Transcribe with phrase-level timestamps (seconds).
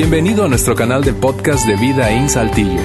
[0.00, 2.80] Bienvenido a nuestro canal de podcast de Vida en Saltillo.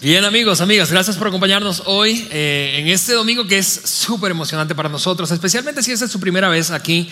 [0.00, 4.74] Bien amigos, amigas, gracias por acompañarnos hoy eh, en este domingo que es súper emocionante
[4.74, 7.08] para nosotros, especialmente si esta es su primera vez aquí.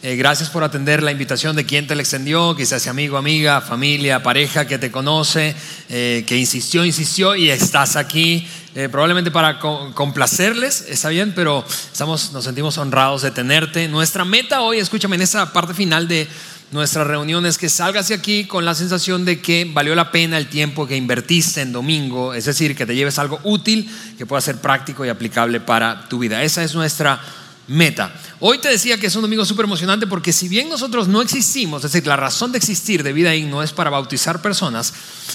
[0.00, 4.22] Eh, gracias por atender la invitación de quien te la extendió, quizás amigo, amiga, familia,
[4.22, 5.56] pareja que te conoce,
[5.88, 8.46] eh, que insistió, insistió y estás aquí.
[8.92, 13.88] probablemente para complacerles, está bien, pero estamos, nos sentimos honrados de tenerte.
[13.88, 16.28] Nuestra meta hoy, escúchame, en esa parte final de
[16.70, 20.36] nuestra reunión es que salgas de aquí con la sensación de que valió la pena
[20.36, 24.42] el tiempo que invertiste en domingo, es decir, que te lleves algo útil que pueda
[24.42, 26.42] ser práctico y aplicable para tu vida.
[26.42, 27.20] Esa es nuestra
[27.68, 28.12] meta.
[28.40, 31.84] Hoy te decía que es un domingo súper emocionante porque si bien nosotros no existimos,
[31.84, 34.92] es decir, la razón de existir de Vida no es para bautizar personas,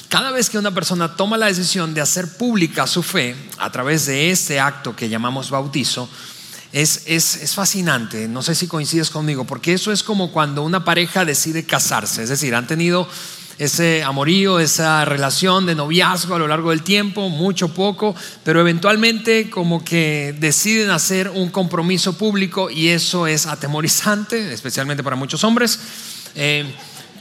[0.09, 4.07] cada vez que una persona toma la decisión de hacer pública su fe a través
[4.07, 6.09] de este acto que llamamos bautizo,
[6.71, 11.23] es, es, fascinante, no sé si coincides conmigo, porque eso es como cuando una pareja
[11.23, 13.07] decide casarse, es decir, han tenido
[13.57, 19.49] ese amorío, esa relación de noviazgo a lo largo del tiempo, mucho, poco, pero eventualmente
[19.49, 25.79] como que deciden hacer un compromiso público y eso es atemorizante, especialmente para muchos hombres.
[26.35, 26.65] Eh,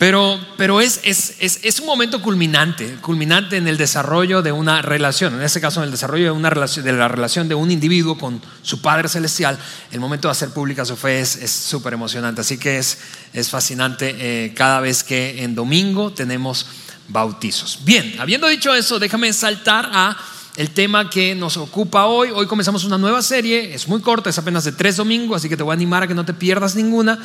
[0.02, 5.32] pero, pero es, es, es, un momento culminante, culminante en el desarrollo de una relación,
[5.34, 8.18] en este caso en el desarrollo de, una relación, de la relación de un individuo
[8.18, 9.56] con su Padre Celestial.
[9.92, 12.98] El momento de hacer pública su fe es súper emocionante, así que es,
[13.32, 16.66] es fascinante eh, cada vez que en domingo tenemos
[17.06, 17.78] bautizos.
[17.84, 20.16] Bien, habiendo dicho eso, déjame saltar a
[20.56, 22.30] el tema que nos ocupa hoy.
[22.34, 25.56] Hoy comenzamos una nueva serie, es muy corta, es apenas de tres domingos, así que
[25.56, 27.20] te voy a animar a que no te pierdas ninguna.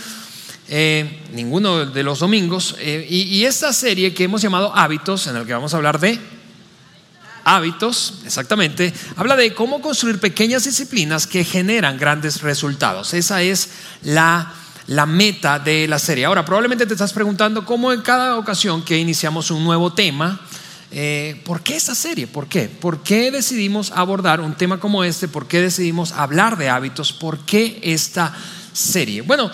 [0.69, 2.75] Eh, ninguno de los domingos.
[2.79, 6.19] Eh, y, esta serie que hemos llamado Hábitos, en el que vamos a hablar de
[7.45, 13.13] hábitos, exactamente, habla de cómo construir pequeñas disciplinas que generan grandes resultados.
[13.13, 13.69] Esa es
[14.03, 14.51] la,
[14.87, 16.25] la meta de la serie.
[16.25, 20.41] Ahora, probablemente te estás preguntando cómo en cada ocasión que iniciamos un nuevo tema,
[20.91, 22.27] eh, ¿por qué esta serie?
[22.27, 22.67] ¿Por qué?
[22.67, 25.29] ¿Por qué decidimos abordar un tema como este?
[25.29, 27.13] ¿Por qué decidimos hablar de hábitos?
[27.13, 28.35] ¿Por qué esta
[28.73, 29.21] serie?
[29.21, 29.49] Bueno,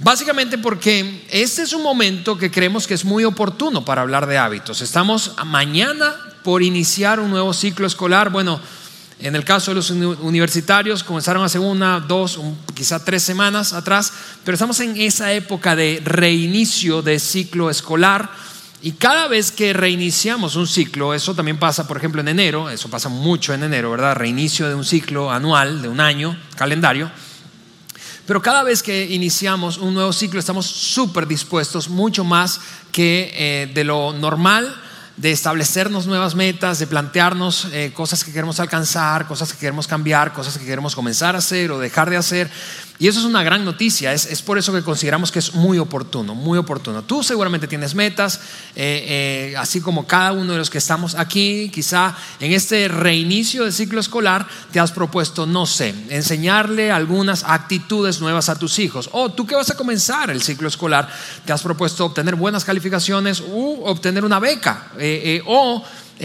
[0.00, 4.38] Básicamente porque este es un momento que creemos que es muy oportuno para hablar de
[4.38, 4.80] hábitos.
[4.80, 6.14] Estamos mañana
[6.44, 8.30] por iniciar un nuevo ciclo escolar.
[8.30, 8.60] Bueno,
[9.18, 12.38] en el caso de los universitarios comenzaron hace una, dos,
[12.74, 14.12] quizá tres semanas atrás,
[14.44, 18.30] pero estamos en esa época de reinicio de ciclo escolar.
[18.80, 22.88] Y cada vez que reiniciamos un ciclo, eso también pasa, por ejemplo, en enero, eso
[22.88, 24.14] pasa mucho en enero, ¿verdad?
[24.14, 27.10] Reinicio de un ciclo anual, de un año, calendario.
[28.28, 32.60] Pero cada vez que iniciamos un nuevo ciclo estamos súper dispuestos, mucho más
[32.92, 34.76] que eh, de lo normal,
[35.16, 40.34] de establecernos nuevas metas, de plantearnos eh, cosas que queremos alcanzar, cosas que queremos cambiar,
[40.34, 42.50] cosas que queremos comenzar a hacer o dejar de hacer.
[43.00, 46.34] Y eso es una gran noticia, es, por eso que consideramos que es muy oportuno,
[46.34, 47.04] muy oportuno.
[47.04, 48.40] Tú seguramente tienes metas,
[48.74, 53.62] eh, eh, así como cada uno de los que estamos aquí, quizá en este reinicio
[53.62, 59.08] del ciclo escolar te has propuesto, no sé, enseñarle algunas actitudes nuevas a tus hijos.
[59.12, 61.08] O tú que vas a comenzar el ciclo escolar,
[61.44, 64.88] te has propuesto obtener buenas calificaciones u obtener una beca.
[64.98, 65.84] Eh, o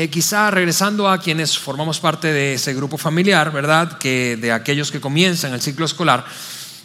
[0.10, 4.00] quizá regresando a quienes formamos parte de ese grupo familiar, ¿verdad?
[4.00, 6.26] Que de aquellos que comienzan el ciclo escolar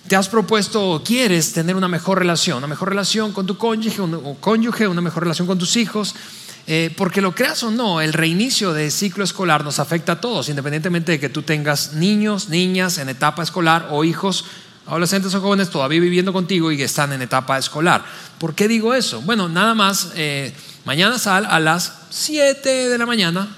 [0.06, 4.00] te has propuesto o quieres tener una mejor relación, una mejor relación con tu cónyuge,
[4.00, 6.14] un, cónyuge una mejor relación con tus hijos,
[6.66, 10.48] eh, porque lo creas o no, el reinicio de ciclo escolar nos afecta a todos,
[10.48, 14.44] independientemente de que tú tengas niños, niñas en etapa escolar o hijos,
[14.86, 18.04] adolescentes o jóvenes todavía viviendo contigo y que están en etapa escolar.
[18.38, 19.20] ¿Por qué digo eso?
[19.22, 20.54] Bueno, nada más, eh,
[20.84, 23.48] mañana sal a las 7 de la mañana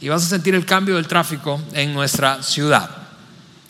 [0.00, 2.90] y vas a sentir el cambio del tráfico en nuestra ciudad.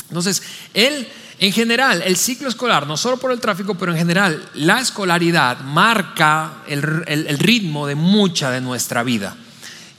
[0.09, 0.43] Entonces,
[0.75, 4.80] él en general, el ciclo escolar, no solo por el tráfico, pero en general, la
[4.80, 9.36] escolaridad marca el, ritmo de mucha de nuestra vida.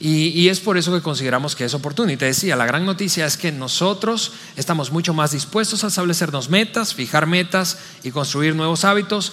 [0.00, 2.10] Y, es por eso que consideramos que es oportuno.
[2.10, 6.50] Y te decía, la gran noticia es que nosotros estamos mucho más dispuestos a establecernos
[6.50, 9.32] metas, fijar metas y construir nuevos hábitos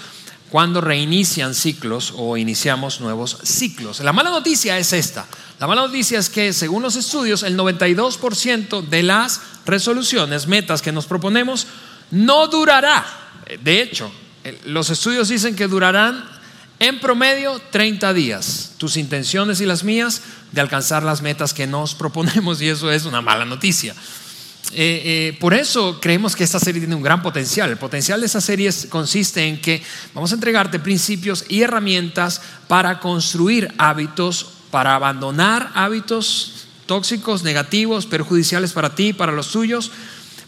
[0.50, 4.00] cuando reinician ciclos o iniciamos nuevos ciclos.
[4.00, 5.26] La mala noticia es esta.
[5.60, 10.92] La mala noticia es que según los estudios, el 92% de las resoluciones, metas que
[10.92, 11.68] nos proponemos,
[12.16, 13.06] no durará.
[13.62, 14.12] De hecho,
[14.66, 16.24] los estudios dicen que durarán
[16.80, 20.22] en promedio 30 días, tus intenciones y las mías,
[20.52, 23.94] de alcanzar las metas que nos proponemos y eso es una mala noticia.
[24.72, 27.70] Eh, eh, por eso creemos que esta serie tiene un gran potencial.
[27.70, 29.82] El potencial de esta serie consiste en que
[30.14, 38.74] vamos a entregarte principios y herramientas para construir hábitos, para abandonar hábitos tóxicos, negativos, perjudiciales
[38.74, 39.92] para ti, para los tuyos,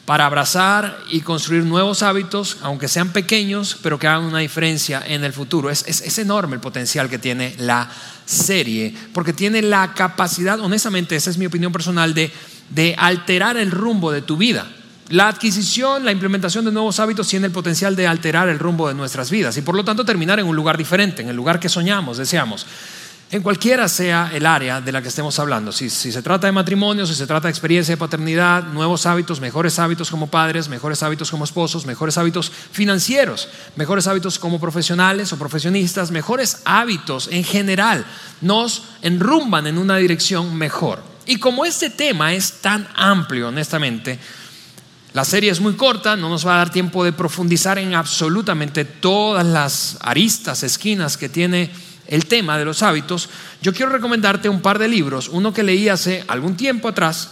[0.08, 5.26] para abrazar y construir nuevos hábitos, aunque sean pequeños, pero que hagan una diferencia en
[5.26, 5.70] el futuro.
[5.70, 7.92] Es, es, enorme el potencial que tiene la
[8.26, 12.32] serie, porque tiene la capacidad, honestamente, esa es mi opinión personal, de,
[12.70, 14.66] de alterar el rumbo de tu vida.
[15.10, 18.94] La adquisición, la implementación de nuevos hábitos tiene el potencial de alterar el rumbo de
[18.94, 21.68] nuestras vidas y por lo tanto terminar en un lugar diferente, en el lugar que
[21.68, 22.66] soñamos, deseamos.
[23.30, 27.06] En cualquiera sea el área de la que estemos hablando, si, se trata de matrimonio,
[27.06, 31.30] si se trata de experiencia de paternidad, nuevos hábitos, mejores hábitos como padres, mejores hábitos
[31.30, 38.06] como esposos, mejores hábitos financieros, mejores hábitos como profesionales o profesionistas, mejores hábitos en general,
[38.40, 41.04] nos enrumban en una dirección mejor.
[41.26, 44.18] Y como este tema es tan amplio, honestamente,
[45.12, 48.86] la serie es muy corta, no nos va a dar tiempo de profundizar en absolutamente
[48.86, 51.72] todas las aristas, esquinas que tiene
[52.08, 53.30] el tema de los hábitos,
[53.62, 57.32] yo quiero recomendarte un par de libros, uno que leí hace algún tiempo atrás,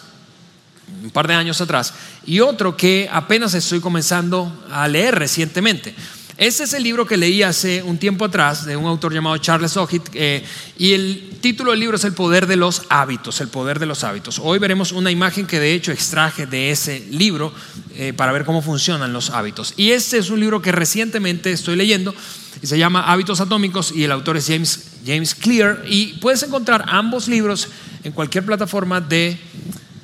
[1.04, 1.94] un par de años atrás,
[2.26, 5.96] y otro que apenas estoy comenzando a leer recientemente.
[6.38, 9.78] Este es el libro que leí hace un tiempo atrás de un autor llamado Charles
[9.78, 10.44] Ojit eh,
[10.78, 14.04] y el título del libro es El poder de los hábitos, el poder de los
[14.04, 14.42] hábitos.
[14.44, 17.54] Hoy veremos una imagen que de hecho extraje de ese libro
[17.96, 19.76] eh, para ver cómo funcionan los hábitos.
[19.78, 22.14] Y este es un libro que recientemente estoy leyendo
[22.62, 26.84] y se llama Hábitos Atómicos y el autor es James, James Clear y puedes encontrar
[26.90, 27.70] ambos libros
[28.04, 29.40] en cualquier plataforma de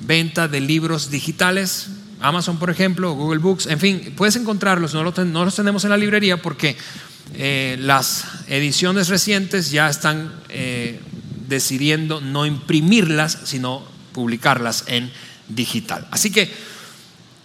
[0.00, 1.88] venta de libros digitales,
[2.22, 6.40] Amazon por ejemplo, Google Books, en fin, puedes encontrarlos, no, los tenemos en la librería
[6.40, 6.76] porque
[7.34, 11.00] eh, las ediciones recientes ya están eh,
[11.48, 13.82] decidiendo no imprimirlas, sino
[14.12, 15.10] publicarlas en
[15.48, 16.06] digital.
[16.10, 16.50] Así que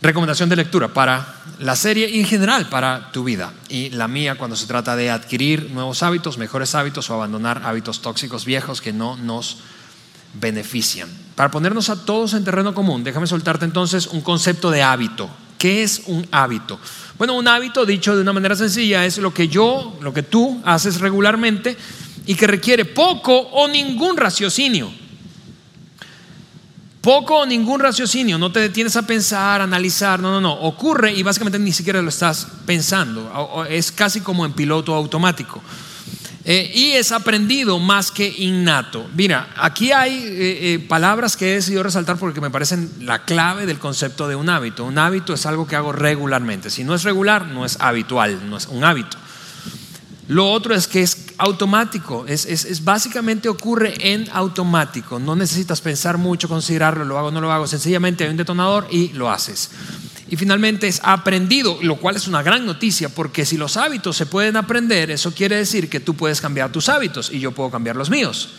[0.02, 4.36] recomendación de lectura para la serie y en general para tu vida y la mía
[4.36, 8.94] cuando se trata de adquirir nuevos hábitos, mejores hábitos o abandonar hábitos tóxicos viejos que
[8.94, 9.58] no nos
[10.40, 11.27] benefician.
[11.38, 15.30] Para ponernos a todos en terreno común, déjame soltarte entonces un concepto de hábito.
[15.60, 16.80] ¿Qué es un hábito?
[17.20, 20.60] Bueno, un hábito, dicho de una manera sencilla, es lo que yo, lo que tú
[20.66, 21.78] haces regularmente
[22.26, 24.92] y que requiere poco o ningún raciocinio
[27.08, 31.24] poco o ningún raciocinio, no te detienes a pensar, analizar, no, no, no, ocurre y
[31.24, 35.62] básicamente ni siquiera lo estás pensando, es casi como en piloto automático.
[36.50, 39.06] Eh, y es aprendido más que innato.
[39.14, 43.66] Mira, aquí hay eh, eh, palabras que he decidido resaltar porque me parecen la clave
[43.66, 44.86] del concepto de un hábito.
[44.86, 46.70] Un hábito es algo que hago regularmente.
[46.70, 49.18] Si no es regular, no es habitual, no es un hábito.
[50.30, 56.50] Lo otro es que es automático, es, básicamente ocurre en automático, no necesitas pensar mucho,
[56.50, 59.70] considerarlo, lo hago no lo hago, sencillamente hay un detonador y lo haces.
[60.30, 64.26] Y finalmente es aprendido, lo cual es una gran noticia, porque si los hábitos se
[64.26, 67.96] pueden aprender, eso quiere decir que tú puedes cambiar tus hábitos y yo puedo cambiar
[67.96, 68.50] los míos.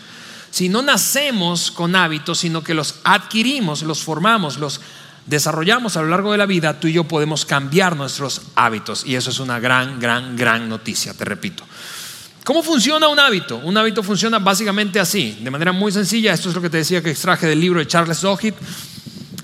[0.51, 4.81] Si no nacemos con hábitos, sino que los adquirimos, los formamos, los
[5.27, 9.05] desarrollamos a lo largo de la vida, tú y yo podemos cambiar nuestros hábitos.
[9.05, 11.63] Y eso es una gran, gran, gran noticia, te repito.
[12.43, 13.57] ¿Cómo funciona un hábito?
[13.57, 16.33] Un hábito funciona básicamente así, de manera muy sencilla.
[16.33, 18.55] Esto es lo que te decía que extraje del libro de Charles Dogit.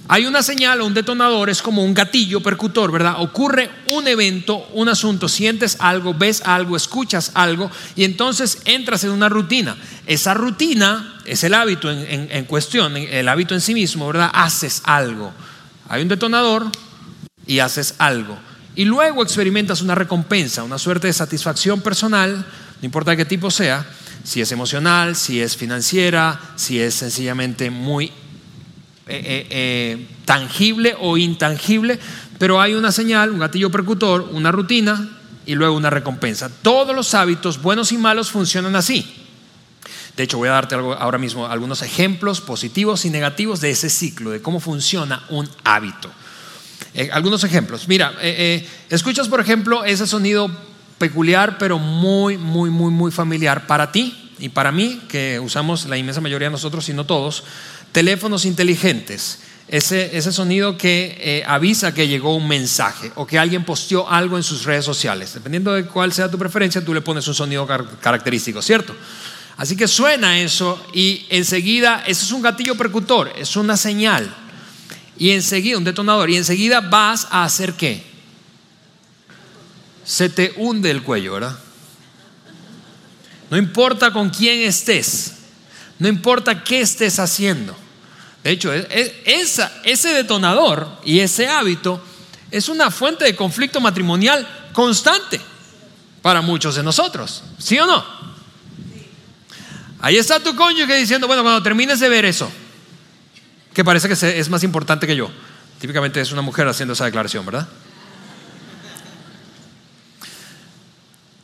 [0.07, 3.15] Hay una señal o un detonador, es como un gatillo percutor, ¿verdad?
[3.19, 9.09] Ocurre un evento, un asunto, sientes algo, ves algo, escuchas algo y entonces entras en
[9.09, 9.75] una rutina.
[10.05, 14.29] Esa rutina es el hábito en, en cuestión, el hábito en sí mismo, ¿verdad?
[14.31, 15.33] Haces algo.
[15.89, 16.67] Hay un detonador
[17.47, 18.37] y haces algo.
[18.75, 23.87] Y luego experimentas una recompensa, una suerte de satisfacción personal, no importa qué tipo sea,
[24.23, 28.11] si es emocional, si es financiera, si es sencillamente muy
[29.07, 31.99] eh, eh, eh, tangible o intangible,
[32.39, 35.09] pero hay una señal, un gatillo percutor, una rutina
[35.45, 36.49] y luego una recompensa.
[36.63, 39.05] Todos los hábitos, buenos y malos, funcionan así.
[40.17, 44.31] De hecho, voy a darte ahora mismo algunos ejemplos positivos y negativos de ese ciclo,
[44.31, 46.09] de cómo funciona un hábito.
[47.11, 47.87] Algunos ejemplos.
[47.87, 48.13] Mira,
[48.89, 50.49] escuchas, por ejemplo, ese sonido
[50.97, 55.97] peculiar, pero muy, muy, muy, muy familiar para ti y para mí, que usamos la
[55.97, 57.43] inmensa mayoría de nosotros, y no todos,
[57.95, 59.39] teléfonos inteligentes.
[59.69, 64.43] Ese, ese sonido que avisa que llegó un mensaje o que alguien posteó algo en
[64.43, 65.33] sus redes sociales.
[65.33, 67.65] Dependiendo de cuál sea tu preferencia, tú le pones un sonido
[68.01, 68.93] característico, ¿cierto?
[69.55, 74.29] Así que suena eso y enseguida, eso es un gatillo percutor, es una señal.
[75.17, 78.03] Y enseguida, un detonador, y enseguida vas a hacer qué?
[80.03, 81.57] Se te hunde el cuello, ¿verdad?
[83.49, 85.35] No importa con quién estés,
[85.97, 87.84] no importa qué estés haciendo.
[88.45, 91.99] De hecho, ese detonador y ese hábito
[92.51, 95.41] es una fuente de conflicto matrimonial constante
[96.21, 98.05] para muchos de nosotros, ¿sí o no?
[99.99, 102.51] Ahí está tu cónyuge diciendo, bueno, cuando termines de ver eso,
[103.73, 105.31] que parece que es más importante que yo,
[105.79, 107.67] Típicamente es una mujer haciendo esa declaración, ¿verdad?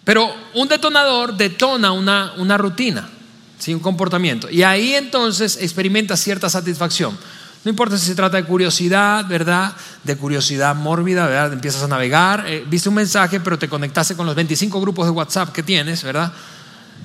[0.04, 3.10] Pero un detonador detona una rutina,
[3.62, 3.74] ¿sí?
[3.74, 4.50] un comportamiento.
[4.50, 7.18] Y ahí entonces experimenta cierta satisfacción.
[7.64, 9.74] No importa si se trata de curiosidad, ¿verdad?
[10.04, 11.54] De curiosidad mórbida, ¿verdad?
[11.54, 15.12] Empiezas a navegar, eh, viste un mensaje, pero te conectaste con los 25 grupos de
[15.12, 16.34] WhatsApp que tienes, ¿verdad?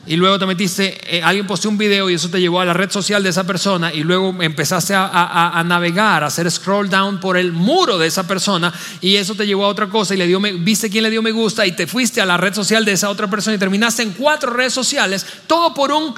[0.06, 2.72] y luego te metiste, eh, alguien posteó un video y eso te llevó a la
[2.72, 7.36] red social de esa persona y luego empezaste a, navegar, a hacer scroll down por
[7.36, 10.40] el muro de esa persona y eso te llevó a otra cosa y le dio,
[10.40, 13.10] viste quién le dio me gusta y te fuiste a la red social de esa
[13.10, 16.14] otra persona y terminaste en cuatro redes sociales, todo por un.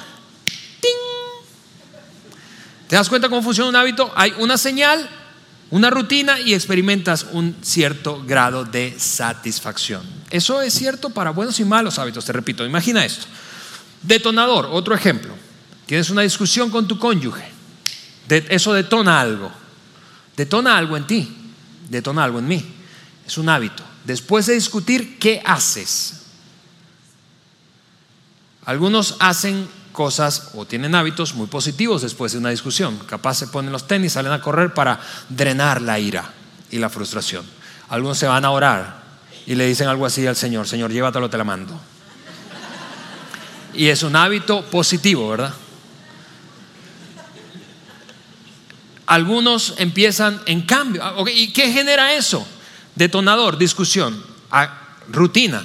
[2.89, 4.11] ¿Te das cuenta cómo funciona un hábito?
[4.15, 5.07] Hay una señal,
[5.69, 10.01] una rutina y experimentas un cierto grado de satisfacción.
[10.31, 13.27] Eso es cierto para buenos y malos hábitos, te repito, imagina esto.
[14.01, 15.35] Detonador, otro ejemplo.
[15.85, 17.45] Tienes una discusión con tu cónyuge.
[18.27, 19.51] eso detona algo.
[20.35, 21.37] Detona algo en ti.
[21.89, 22.65] Detona algo en mí.
[23.27, 23.83] Es un hábito.
[24.03, 26.21] Después de discutir, ¿qué haces?
[28.65, 29.67] Algunos hacen
[29.99, 32.97] cosas o tienen hábitos muy positivos después de una discusión.
[32.99, 36.31] Capaz se ponen los tenis, salen a correr para drenar la ira
[36.71, 37.45] y la frustración.
[37.89, 39.03] Algunos se van a orar
[39.45, 41.77] y le dicen algo así al Señor, Señor, llévatelo, te la mando.
[43.73, 45.53] Y es un hábito positivo, ¿verdad?
[49.05, 51.03] Algunos empiezan en cambio.
[51.03, 52.47] Ah, ¿Y qué genera eso?
[52.95, 54.23] Detonador, discusión,
[55.09, 55.61] rutina,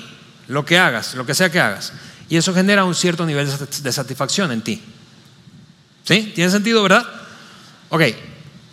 [0.48, 1.92] lo que hagas, lo que sea que hagas.
[2.34, 4.82] Y eso genera un cierto nivel de satisfacción en ti.
[6.02, 6.32] ¿Sí?
[6.34, 7.06] ¿Tiene sentido, verdad?
[7.90, 8.02] Ok,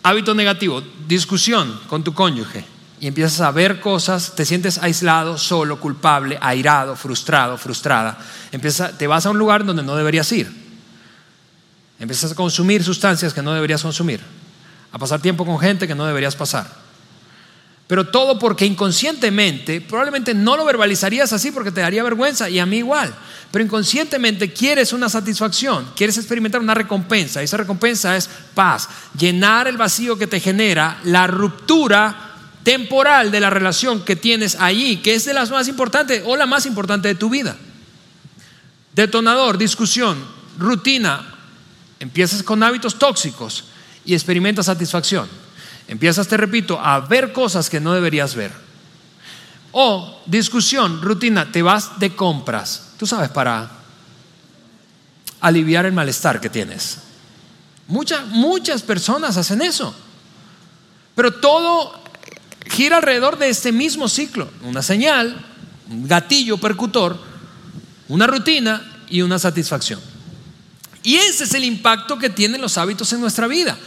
[0.01, 2.65] hábito negativo, discusión con tu cónyuge
[2.99, 8.17] y empiezas a ver cosas, te sientes aislado, solo, culpable, airado, frustrado, frustrada.
[8.51, 10.51] Empiezas, te vas a un lugar donde no deberías ir.
[11.99, 14.21] Empiezas a consumir sustancias que no deberías consumir,
[14.91, 16.65] a pasar tiempo con gente que no deberías pasar.
[17.85, 22.65] Pero todo porque inconscientemente, probablemente no lo verbalizarías así porque te daría vergüenza y a
[22.65, 23.13] mí igual,
[23.51, 27.41] pero inconscientemente quieres una satisfacción, quieres experimentar una recompensa.
[27.41, 32.31] Y esa recompensa es paz, llenar el vacío que te genera la ruptura
[32.63, 36.45] temporal de la relación que tienes allí, que es de las más importantes o la
[36.45, 37.57] más importante de tu vida.
[38.95, 40.17] Detonador, discusión,
[40.57, 41.35] rutina.
[41.99, 43.65] Empiezas con hábitos tóxicos
[44.05, 45.27] y experimentas satisfacción.
[45.87, 48.51] Empiezas, te repito, a ver cosas que no deberías ver.
[49.73, 53.67] O discusión, rutina, te vas de compras, tú sabes, para
[55.39, 56.99] aliviar el malestar que tienes.
[57.87, 59.91] Muchas, muchas personas hacen eso.
[61.15, 61.99] Pero todo
[62.67, 64.51] gira alrededor de este mismo ciclo.
[64.61, 65.43] Una señal,
[65.89, 67.19] un gatillo percutor,
[68.07, 69.99] una rutina y una satisfacción.
[71.01, 73.79] Y ese es el impacto que tienen los hábitos en nuestra vida.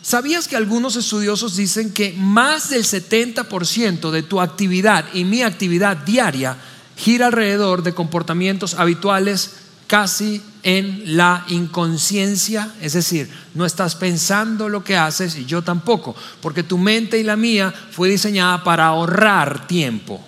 [0.00, 5.96] ¿Sabías que algunos estudiosos dicen que más del 70% de tu actividad y mi actividad
[5.96, 6.56] diaria
[6.98, 9.52] gira alrededor de comportamientos habituales
[9.86, 16.14] casi en la inconsciencia, es decir, no estás pensando lo que haces y yo tampoco,
[16.42, 20.20] porque tu mente y la mía fue diseñada para ahorrar tiempo,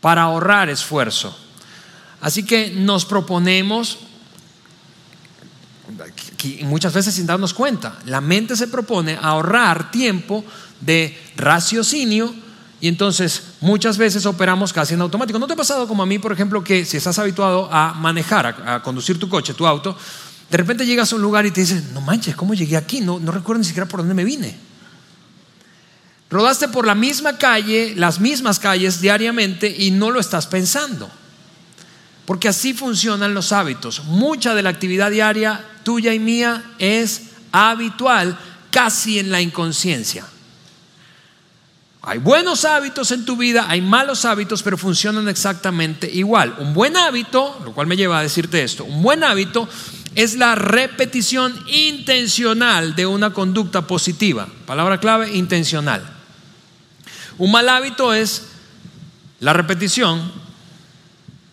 [0.00, 1.34] para ahorrar esfuerzo.
[2.20, 4.00] Así que nos proponemos,
[6.62, 10.44] muchas veces sin darnos cuenta, la mente se propone ahorrar tiempo
[10.80, 12.41] de raciocinio
[12.82, 15.38] y entonces muchas veces operamos casi en automático.
[15.38, 18.60] ¿No te ha pasado como a mí, por ejemplo, que si estás habituado a manejar,
[18.66, 19.96] a, conducir tu coche, tu auto,
[20.50, 23.00] de repente llegas a un lugar y te dices, no manches, ¿cómo llegué aquí?
[23.00, 24.58] No, no recuerdo ni siquiera por dónde me vine.
[26.28, 31.08] Rodaste por la misma calle, las mismas calles diariamente y no lo estás pensando.
[32.26, 34.02] Porque así funcionan los hábitos.
[34.06, 37.22] Mucha de la actividad diaria tuya y mía es
[37.52, 38.36] habitual,
[38.72, 40.26] casi en la inconsciencia.
[42.04, 46.56] Hay buenos hábitos en tu vida, hay malos hábitos, pero funcionan exactamente igual.
[46.58, 49.68] Un buen hábito, lo cual me lleva a decirte esto, un buen hábito
[50.16, 54.48] es la repetición intencional de una conducta positiva.
[54.66, 56.02] Palabra clave, intencional.
[57.38, 58.46] Un mal hábito es
[59.38, 60.32] la repetición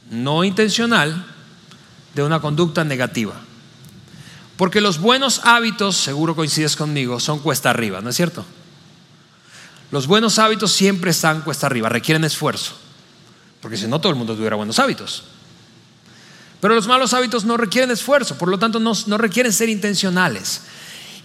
[0.09, 1.25] no intencional
[2.15, 3.35] de una conducta negativa.
[4.57, 8.43] Porque los buenos hábitos, seguro coincides conmigo, son cuesta arriba, ¿no es cierto?
[9.91, 12.73] Los buenos hábitos siempre están cuesta arriba, requieren esfuerzo,
[13.61, 15.23] porque si no todo el mundo tuviera buenos hábitos.
[16.61, 20.61] Pero los malos hábitos no requieren esfuerzo, por lo tanto no, requieren ser intencionales.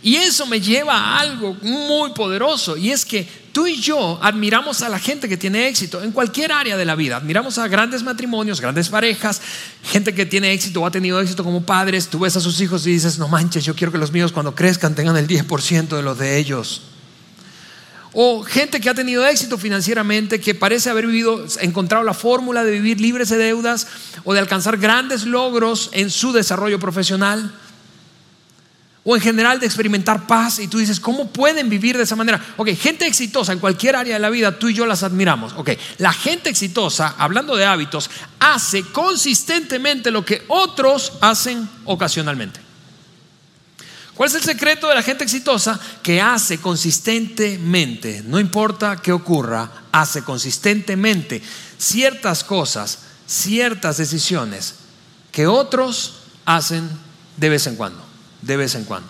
[0.02, 4.82] Y eso me lleva a algo muy poderoso, y es que tú y yo admiramos
[4.82, 7.16] a la gente que tiene éxito en cualquier área de la vida.
[7.16, 9.40] Admiramos a grandes matrimonios, grandes parejas,
[9.82, 12.08] gente que tiene éxito o ha tenido éxito como padres.
[12.08, 14.54] Tú ves a sus hijos y dices, no manches, yo quiero que los míos cuando
[14.54, 16.82] crezcan tengan el 10% de los de ellos
[18.14, 22.70] O gente que ha tenido éxito financieramente, que parece haber vivido, encontrado la fórmula de
[22.70, 23.88] vivir libres de deudas
[24.22, 27.52] o de alcanzar grandes logros en su desarrollo profesional.
[29.06, 32.40] O en general de experimentar paz y tú dices, ¿cómo pueden vivir de esa manera?
[32.56, 35.52] Ok, gente exitosa en cualquier área de la vida, tú y yo las admiramos.
[35.58, 42.63] Ok, la gente exitosa, hablando de hábitos, hace consistentemente lo que otros hacen ocasionalmente.
[44.14, 45.78] ¿Cuál es el secreto de la gente exitosa?
[46.02, 51.42] Que hace consistentemente, no importa qué ocurra, hace consistentemente
[51.78, 54.76] ciertas cosas, ciertas decisiones
[55.32, 56.88] que otros hacen
[57.36, 58.04] de vez en cuando,
[58.40, 59.08] de vez en cuando.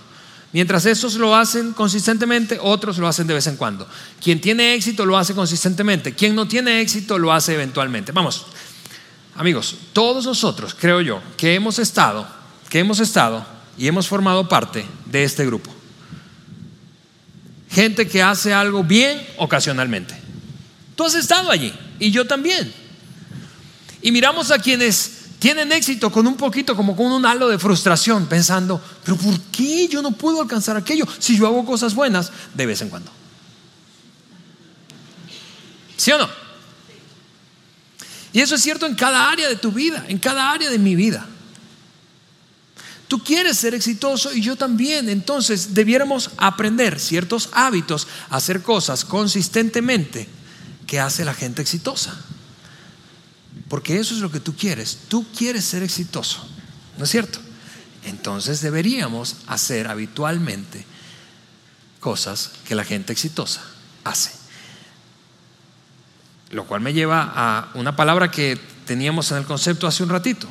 [0.55, 3.87] Mientras esos lo hacen consistentemente, otros lo hacen de vez en cuando.
[4.23, 8.13] Quien tiene éxito lo hace consistentemente, quien no tiene éxito lo hace eventualmente.
[8.13, 8.47] Vamos,
[9.35, 12.27] amigos, todos nosotros, creo yo, que hemos estado,
[12.71, 15.75] que hemos estado y hemos formado parte de este grupo.
[17.71, 20.15] Gente que hace algo bien ocasionalmente.
[20.95, 22.73] Tú has estado allí y yo también.
[24.01, 28.27] Y miramos a quienes tienen éxito con un poquito, como con un halo de frustración,
[28.27, 32.67] pensando, pero ¿por qué yo no puedo alcanzar aquello si yo hago cosas buenas de
[32.67, 33.11] vez en cuando?
[35.97, 36.29] ¿Sí o no?
[38.33, 40.95] Y eso es cierto en cada área de tu vida, en cada área de mi
[40.97, 41.27] vida.
[43.09, 45.09] Tú quieres ser exitoso y yo también.
[45.09, 50.29] Entonces debiéramos aprender ciertos hábitos, hacer cosas consistentemente
[50.87, 52.17] que hace la gente exitosa.
[53.69, 54.99] Porque eso es lo que tú quieres.
[55.09, 56.47] Tú quieres ser exitoso.
[56.99, 57.41] ¿No es cierto?
[58.05, 60.85] Entonces deberíamos hacer habitualmente
[62.01, 63.63] cosas que la gente exitosa
[64.05, 64.31] hace.
[66.51, 70.47] Lo cual me lleva a una palabra que teníamos en el concepto hace un ratito,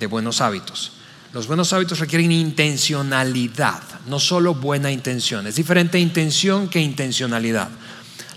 [0.00, 0.92] de buenos hábitos.
[1.32, 5.46] Los buenos hábitos requieren intencionalidad, no solo buena intención.
[5.46, 7.68] Es diferente intención que intencionalidad.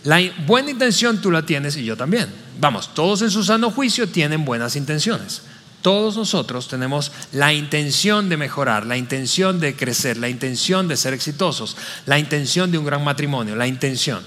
[0.03, 2.27] La buena intención tú la tienes y yo también.
[2.59, 5.43] Vamos, todos en su sano juicio tienen buenas intenciones.
[5.81, 11.13] Todos nosotros tenemos la intención de mejorar, la intención de crecer, la intención de ser
[11.13, 14.21] exitosos, la intención de un gran matrimonio, la intención.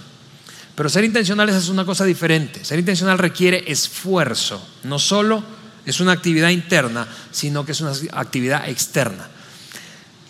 [0.75, 2.65] Pero ser intencionales es una cosa diferente.
[2.65, 5.45] Ser intencional requiere esfuerzo, no solo
[5.87, 9.29] es una actividad interna, sino que es una actividad externa.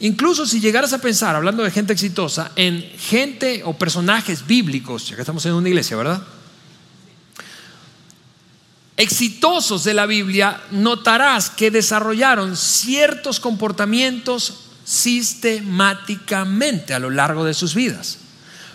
[0.01, 5.15] Incluso si llegaras a pensar, hablando de gente exitosa, en gente o personajes bíblicos, ya
[5.15, 6.23] que estamos en una iglesia, ¿verdad?
[8.97, 17.75] Exitosos de la Biblia, notarás que desarrollaron ciertos comportamientos sistemáticamente a lo largo de sus
[17.75, 18.19] vidas.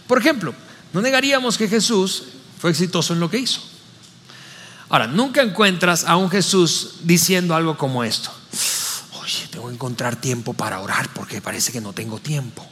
[0.07, 0.55] Por ejemplo,
[0.93, 2.23] no negaríamos que Jesús
[2.59, 3.61] fue exitoso en lo que hizo.
[4.89, 8.31] Ahora, nunca encuentras a un Jesús diciendo algo como esto.
[9.21, 12.65] Oye, tengo que encontrar tiempo para orar porque parece que no tengo tiempo.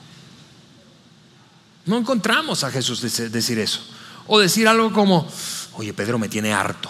[1.86, 3.82] No encontramos a Jesús decir eso.
[4.26, 5.28] O decir algo como,
[5.74, 6.90] oye, Pedro me tiene harto.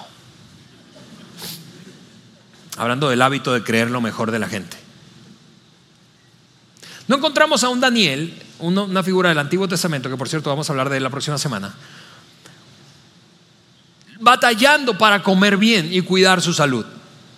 [2.77, 4.77] Hablando del hábito de creer lo mejor de la gente.
[7.07, 10.73] No encontramos a un Daniel, una figura del Antiguo Testamento, que por cierto vamos a
[10.73, 11.75] hablar de él la próxima semana,
[14.19, 16.85] batallando para comer bien y cuidar su salud.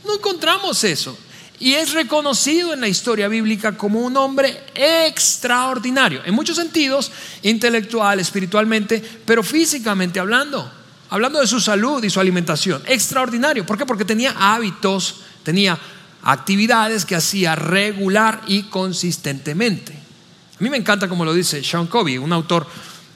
[0.06, 1.18] No encontramos eso.
[1.60, 7.12] Y es reconocido en la historia bíblica como un hombre extraordinario, en muchos sentidos,
[7.44, 10.72] intelectual, espiritualmente, pero físicamente hablando,
[11.10, 12.82] hablando de su salud y su alimentación.
[12.86, 13.66] Extraordinario.
[13.66, 13.86] ¿Por qué?
[13.86, 15.78] Porque tenía hábitos, tenía
[16.24, 19.92] actividades que hacía regular y consistentemente.
[19.92, 22.68] A mí me encanta como lo dice Sean Covey, un autor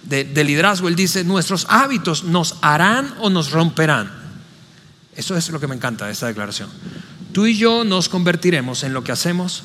[0.04, 4.12] de, liderazgo, él dice, nuestros hábitos nos harán o nos romperán.
[5.16, 6.70] Eso es lo que me encanta de esta declaración.
[7.32, 9.64] Tú y yo nos convertiremos en lo que hacemos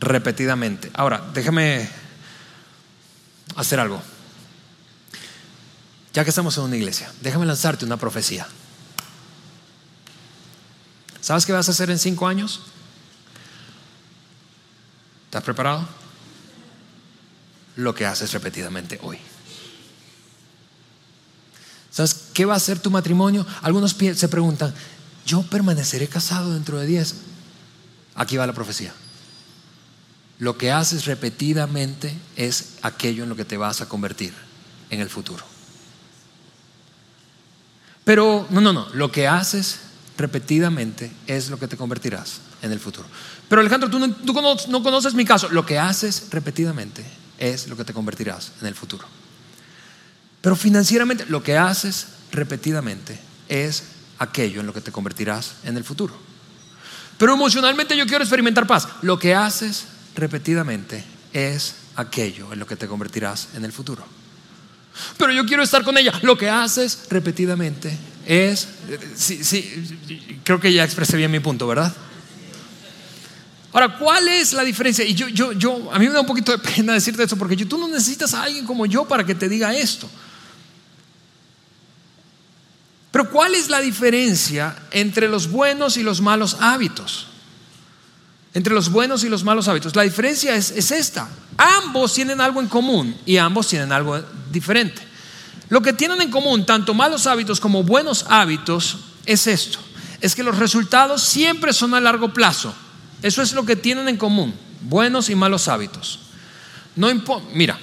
[0.00, 0.90] repetidamente.
[0.94, 1.88] Ahora, déjame
[3.56, 4.02] hacer algo.
[6.12, 8.46] Ya que estamos en una iglesia, déjame lanzarte una profecía.
[11.20, 12.62] ¿Sabes qué vas a hacer en cinco años?
[15.26, 15.86] ¿Estás preparado?
[17.76, 19.18] Lo que haces repetidamente hoy.
[21.90, 23.46] ¿Sabes qué va a ser tu matrimonio?
[23.62, 24.74] Algunos se preguntan,
[25.24, 27.14] ¿yo permaneceré casado dentro de 10?
[28.16, 28.92] Aquí va la profecía.
[30.38, 34.34] Lo que haces repetidamente es aquello en lo que te vas a convertir
[34.90, 35.44] en el futuro.
[38.04, 39.78] Pero, no, no, no, lo que haces
[40.18, 43.06] repetidamente es lo que te convertirás en el futuro.
[43.48, 44.06] Pero Alejandro, tú no,
[44.68, 45.48] no conoces mi caso.
[45.48, 47.04] Lo que haces repetidamente
[47.38, 49.06] es lo que te convertirás en el futuro.
[50.40, 53.18] Pero financieramente lo que haces repetidamente
[53.48, 53.84] es
[54.18, 56.16] aquello en lo que te convertirás en el futuro.
[57.18, 58.88] Pero emocionalmente yo quiero experimentar paz.
[59.02, 64.04] Lo que haces repetidamente es aquello en lo que te convertirás en el futuro.
[65.18, 66.12] pero yo quiero estar con ella.
[66.22, 67.96] Lo que haces repetidamente
[68.26, 68.68] es,
[69.14, 71.94] sí, sí, creo que ya expresé bien mi punto, ¿verdad?
[73.76, 75.04] Ahora, ¿cuál es la diferencia?
[75.04, 77.62] Y yo, yo, yo, a mí me da un poquito de pena decirte esto, porque
[77.66, 80.08] tú no necesitas a alguien como yo para que te diga esto.
[83.10, 87.26] Pero ¿cuál es la diferencia entre los buenos y los malos hábitos?
[88.54, 89.94] Entre los buenos y los malos hábitos.
[89.94, 91.28] La diferencia es, es esta.
[91.58, 94.18] Ambos tienen algo en común y ambos tienen algo
[94.50, 95.02] diferente.
[95.68, 99.80] Lo que tienen en común, tanto malos hábitos como buenos hábitos, es esto.
[100.22, 102.74] Es que los resultados siempre son a largo plazo.
[103.22, 106.20] Eso es lo que tienen en común, buenos y malos hábitos.
[106.94, 107.08] No
[107.52, 107.78] mira,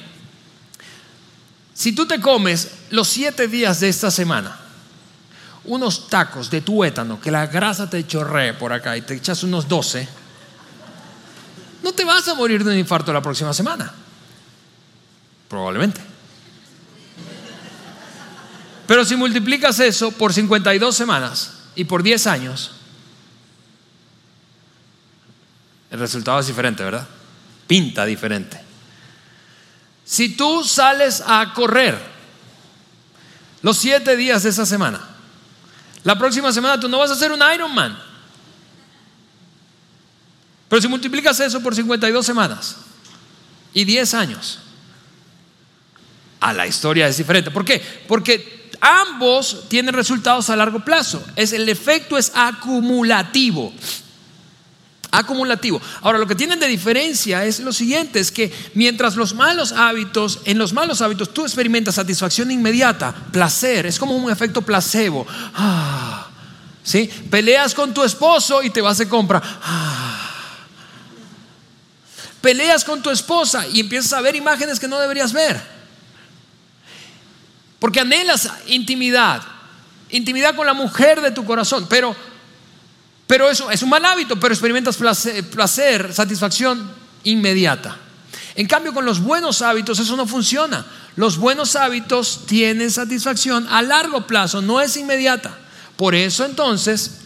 [1.74, 4.60] si tú te comes los siete días de esta semana,
[5.66, 9.68] unos tacos de tuétano, que la grasa te chorree por acá y te echas unos
[9.68, 10.08] 12,
[11.84, 13.92] no te vas a morir de un infarto la próxima semana.
[15.50, 16.02] Probablemente.
[18.88, 22.72] Pero si multiplicas eso por 52 semanas y por 10 años,
[25.94, 27.08] el resultado es diferente, ¿verdad?
[27.68, 28.60] Pinta diferente.
[30.04, 31.96] Si tú sales a correr
[33.62, 35.00] los 7 días de esa semana,
[36.04, 37.96] la próxima semana tú no vas a ser un Ironman.
[40.68, 42.78] Pero si multiplicas eso por 52 semanas
[43.72, 44.60] y 10 años,
[46.40, 47.52] a la historia es diferente.
[47.52, 47.80] ¿Por qué?
[48.08, 51.24] Porque ambos tienen resultados a largo plazo.
[51.36, 53.72] Es, el efecto es acumulativo.
[55.16, 55.80] Acumulativo.
[56.02, 60.40] Ahora, lo que tienen de diferencia es lo siguiente, es que mientras los malos hábitos,
[60.46, 65.28] en los malos hábitos tú experimentas satisfacción inmediata, placer, es como un efecto placebo.
[65.54, 66.30] Ah,
[66.84, 67.08] ¿sí?
[67.30, 69.40] Peleas con tu esposo y te vas de compra.
[69.62, 70.32] Ah.
[72.42, 75.62] Peleas con tu esposa y empiezas a ver imágenes que no deberías ver.
[77.78, 79.44] Porque anhelas intimidad,
[80.10, 82.16] intimidad con la mujer de tu corazón, pero,
[83.34, 86.88] pero eso es un mal hábito, pero experimentas placer, satisfacción
[87.24, 87.98] inmediata.
[88.54, 90.86] En cambio, con los buenos hábitos eso no funciona.
[91.16, 95.58] Los buenos hábitos tienen satisfacción a largo plazo, no es inmediata.
[95.96, 97.22] Por eso entonces,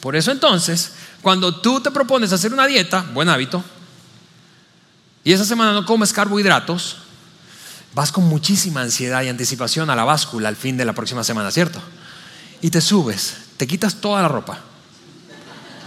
[0.00, 3.62] por eso entonces, cuando tú te propones hacer una dieta, buen hábito,
[5.22, 6.96] y esa semana no comes carbohidratos,
[7.94, 11.52] vas con muchísima ansiedad y anticipación a la báscula al fin de la próxima semana,
[11.52, 11.80] ¿cierto?
[12.60, 14.58] Y te subes, te quitas toda la ropa.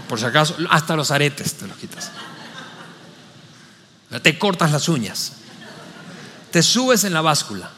[0.10, 2.10] Por si acaso, hasta los aretes te los quitas.
[4.24, 5.34] Te cortas las uñas.
[6.50, 7.70] Te subes en la báscula.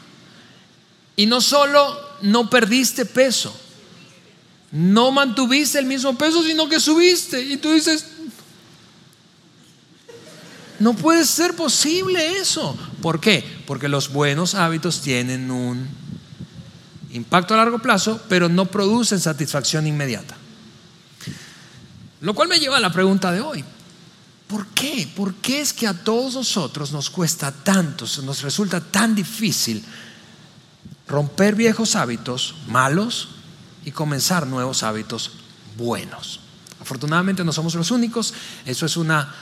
[1.14, 3.54] Y no solo no perdiste peso,
[4.70, 7.38] no mantuviste el mismo peso, sino que subiste.
[7.42, 8.06] Y tú dices,
[10.78, 12.78] no puede ser posible eso.
[13.02, 13.44] ¿Por qué?
[13.66, 15.86] Porque los buenos hábitos tienen un
[17.10, 20.38] impacto a largo plazo, pero no producen satisfacción inmediata.
[22.22, 23.64] Lo cual me lleva a la pregunta de hoy.
[24.46, 25.10] ¿Por qué?
[25.14, 29.84] ¿Por qué es que a todos nosotros nos cuesta tanto, nos resulta tan difícil
[31.08, 33.28] romper viejos hábitos malos
[33.84, 35.32] y comenzar nuevos hábitos
[35.76, 36.40] buenos?
[36.80, 39.34] Afortunadamente no somos los únicos, eso es una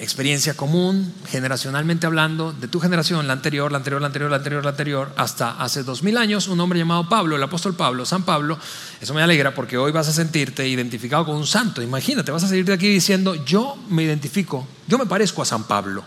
[0.00, 4.64] experiencia común, generacionalmente hablando, de tu generación, la anterior, la anterior, la anterior, la anterior,
[4.64, 8.22] la anterior, hasta hace dos mil años, un hombre llamado Pablo, el apóstol Pablo, San
[8.22, 8.58] Pablo.
[9.00, 11.82] Eso me alegra porque hoy vas a sentirte identificado con un santo.
[11.82, 15.64] Imagínate, vas a salir de aquí diciendo, yo me identifico, yo me parezco a San
[15.64, 16.02] Pablo.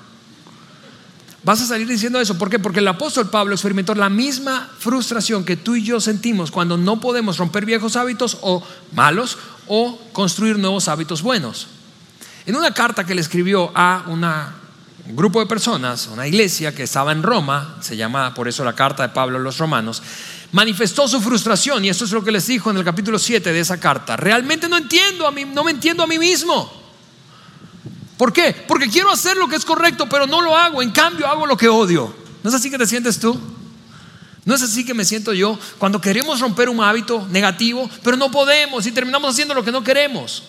[1.43, 2.37] Vas a salir diciendo eso.
[2.37, 2.57] ¿Por qué?
[2.57, 6.99] Porque el apóstol Pablo experimentó la misma frustración que tú y yo sentimos cuando no
[6.99, 11.67] podemos romper viejos hábitos o malos o construir nuevos hábitos buenos.
[12.45, 17.13] En una carta que le escribió a un grupo de personas, una iglesia que estaba
[17.13, 20.03] en Roma, se llama por eso la carta de Pablo a los romanos,
[20.51, 23.59] manifestó su frustración y esto es lo que les dijo en el capítulo 7 de
[23.59, 24.17] esa carta.
[24.17, 26.71] Realmente no entiendo a mí, no me entiendo a mí mismo.
[28.17, 28.53] ¿Por qué?
[28.67, 30.81] Porque quiero hacer lo que es correcto, pero no lo hago.
[30.81, 32.13] En cambio, hago lo que odio.
[32.43, 33.39] ¿No es así que te sientes tú?
[34.45, 38.29] ¿No es así que me siento yo cuando queremos romper un hábito negativo, pero no
[38.29, 40.43] podemos y terminamos haciendo lo que no queremos?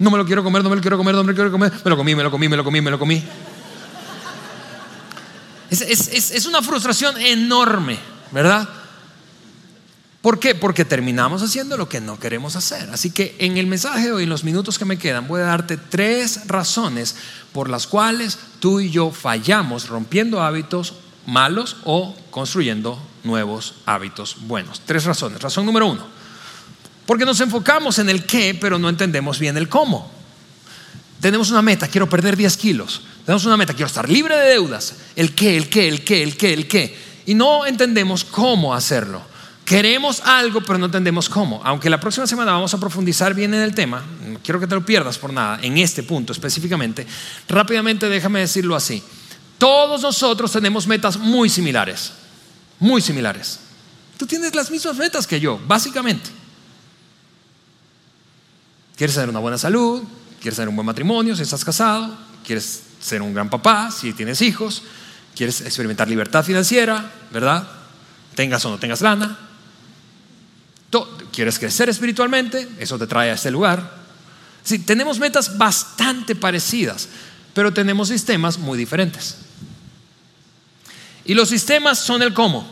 [0.00, 1.72] No me lo quiero comer, no me lo quiero comer, no me lo quiero comer.
[1.84, 3.22] Me lo comí, me lo comí, me lo comí, me lo comí.
[5.68, 7.98] Es, una frustración enorme,
[8.32, 8.66] ¿verdad?
[10.22, 10.54] ¿Por qué?
[10.54, 12.88] Porque terminamos haciendo lo que no queremos hacer.
[12.90, 15.44] Así que en el mensaje de hoy, en los minutos que me quedan, voy a
[15.44, 17.16] darte tres razones
[17.52, 20.94] por las cuales tú y yo fallamos rompiendo hábitos
[21.26, 24.80] malos o construyendo nuevos hábitos buenos.
[24.86, 25.42] Tres razones.
[25.42, 26.19] Razón número uno
[27.10, 30.08] porque nos enfocamos en el qué, pero no entendemos bien el cómo.
[31.20, 33.02] Tenemos una meta, quiero perder 10 kilos.
[33.26, 34.94] Tenemos una meta, quiero estar libre de deudas.
[35.16, 36.96] El qué, el qué, el qué, el qué, el qué.
[37.26, 39.22] Y no entendemos cómo hacerlo.
[39.64, 41.60] Queremos algo, pero no entendemos cómo.
[41.64, 44.76] Aunque la próxima semana vamos a profundizar bien en el tema, no quiero que te
[44.76, 47.08] lo pierdas por nada, en este punto específicamente,
[47.48, 49.02] rápidamente déjame decirlo así.
[49.58, 52.12] Todos nosotros tenemos metas muy similares,
[52.78, 53.58] muy similares.
[54.16, 56.38] Tú tienes las mismas metas que yo, básicamente.
[59.00, 60.02] Quieres tener una buena salud,
[60.42, 64.42] quieres tener un buen matrimonio si estás casado, quieres ser un gran papá si tienes
[64.42, 64.82] hijos,
[65.34, 67.66] quieres experimentar libertad financiera, ¿verdad?
[68.34, 69.38] Tengas o no tengas lana.
[71.32, 73.90] Quieres crecer espiritualmente, eso te trae a este lugar.
[74.62, 77.08] Sí, tenemos metas bastante parecidas,
[77.54, 79.36] pero tenemos sistemas muy diferentes.
[81.24, 82.70] Y los sistemas son el cómo.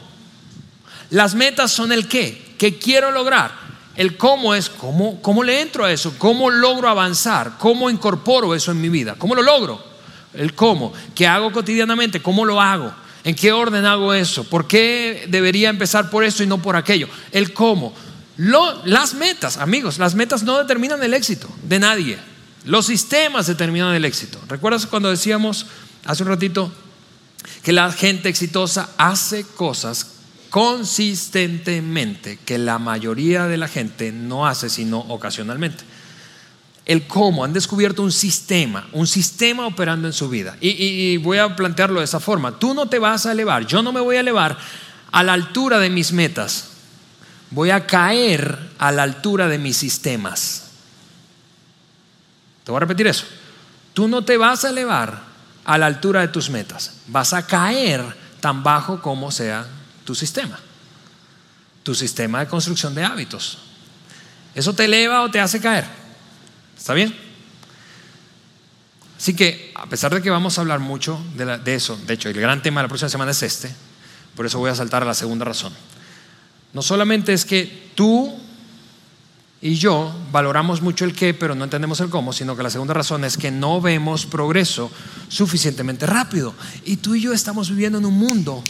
[1.09, 3.68] Las metas son el qué, qué quiero lograr.
[3.99, 8.71] El cómo es cómo, cómo le entro a eso, cómo logro avanzar, cómo incorporo eso
[8.71, 9.83] en mi vida, cómo lo logro.
[10.35, 15.27] El cómo, qué hago cotidianamente, cómo lo hago, en qué orden hago eso, por qué
[15.29, 17.09] debería empezar por esto y no por aquello.
[17.33, 17.93] El cómo.
[18.37, 22.19] las metas, amigos, las metas no determinan el éxito de nadie.
[22.67, 24.39] Los sistemas determinan el éxito.
[24.49, 25.67] ¿Recuerdas cuando decíamos
[26.05, 26.73] hace un ratito
[27.65, 30.18] que la gente exitosa hace cosas
[30.51, 35.85] consistentemente que la mayoría de la gente no hace sino ocasionalmente.
[36.85, 40.57] El cómo, han descubierto un sistema, un sistema operando en su vida.
[40.61, 42.59] Y, voy a plantearlo de esa forma.
[42.59, 44.57] Tú no te vas a elevar, yo no me voy a elevar
[45.13, 46.71] a la altura de mis metas.
[47.51, 50.71] Voy a caer a la altura de mis sistemas.
[52.65, 53.27] Te voy a repetir eso.
[53.93, 55.23] Tú no te vas a elevar
[55.67, 57.01] a la altura de tus metas.
[57.09, 58.03] Vas a caer
[58.41, 59.67] tan bajo como sea
[60.09, 60.59] tu sistema,
[61.83, 63.59] tu sistema de construcción de hábitos.
[64.55, 65.85] ¿Eso te eleva o te hace caer?
[66.79, 67.15] ¿Está bien?
[69.19, 72.31] Así que, a pesar de que vamos a hablar mucho de, de eso, de hecho,
[72.31, 73.71] el gran tema de la próxima semana es este,
[74.35, 75.75] por eso voy a saltar a la segunda razón.
[76.73, 78.35] No solamente es que tú
[79.61, 82.95] y yo valoramos mucho el qué, pero no entendemos el cómo, sino que la segunda
[82.95, 84.91] razón es que no vemos progreso
[85.29, 86.55] suficientemente rápido.
[86.87, 88.65] Y tú y yo estamos viviendo en un mundo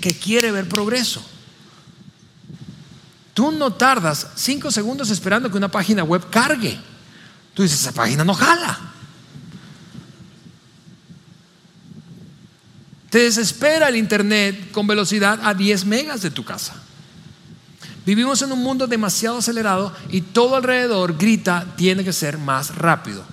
[0.00, 1.24] que quiere ver progreso.
[3.34, 6.78] Tú no tardas cinco segundos esperando que una página web cargue.
[7.54, 8.78] Tú dices, esa página no jala.
[13.10, 16.74] Te desespera el Internet con velocidad a 10 megas de tu casa.
[18.06, 23.24] Vivimos en un mundo demasiado acelerado y todo alrededor grita, tiene que ser más rápido.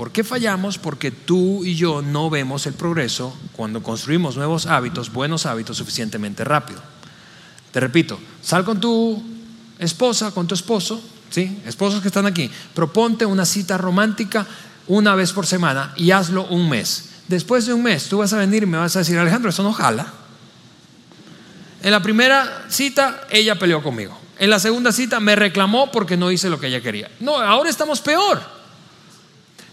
[0.00, 0.78] ¿Por qué fallamos?
[0.78, 6.42] Porque tú y yo no vemos el progreso cuando construimos nuevos hábitos, buenos hábitos suficientemente
[6.42, 6.80] rápido.
[7.70, 9.22] Te repito, sal con tu
[9.78, 11.60] esposa, con tu esposo, ¿sí?
[11.66, 14.46] esposos que están aquí, proponte una cita romántica
[14.86, 17.10] una vez por semana y hazlo un mes.
[17.28, 19.62] Después de un mes tú vas a venir y me vas a decir, Alejandro, eso
[19.62, 20.06] no jala.
[21.82, 24.18] En la primera cita ella peleó conmigo.
[24.38, 27.10] En la segunda cita me reclamó porque no hice lo que ella quería.
[27.20, 28.59] No, ahora estamos peor.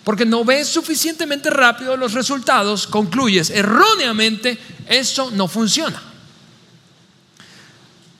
[0.07, 6.01] Porque no ves suficientemente rápido los resultados, concluyes erróneamente, eso no funciona.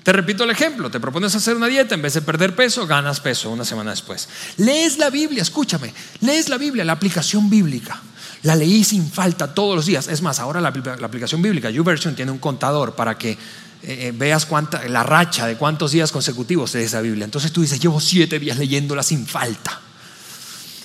[0.04, 3.22] Te repito el ejemplo, te propones hacer una dieta, en vez de perder peso, ganas
[3.22, 4.28] peso una semana después.
[4.58, 8.02] Lees la Biblia, escúchame, lees la Biblia, la aplicación bíblica.
[8.44, 10.10] La leí sin falta todos los días.
[10.10, 13.38] Es más, ahora la, aplicación bíblica, YouVersion, tiene un contador para que eh,
[13.84, 17.24] eh, veas cuánta, la racha de cuántos días consecutivos de esa Biblia.
[17.24, 19.87] Entonces tú dices, llevo siete días leyéndola sin falta.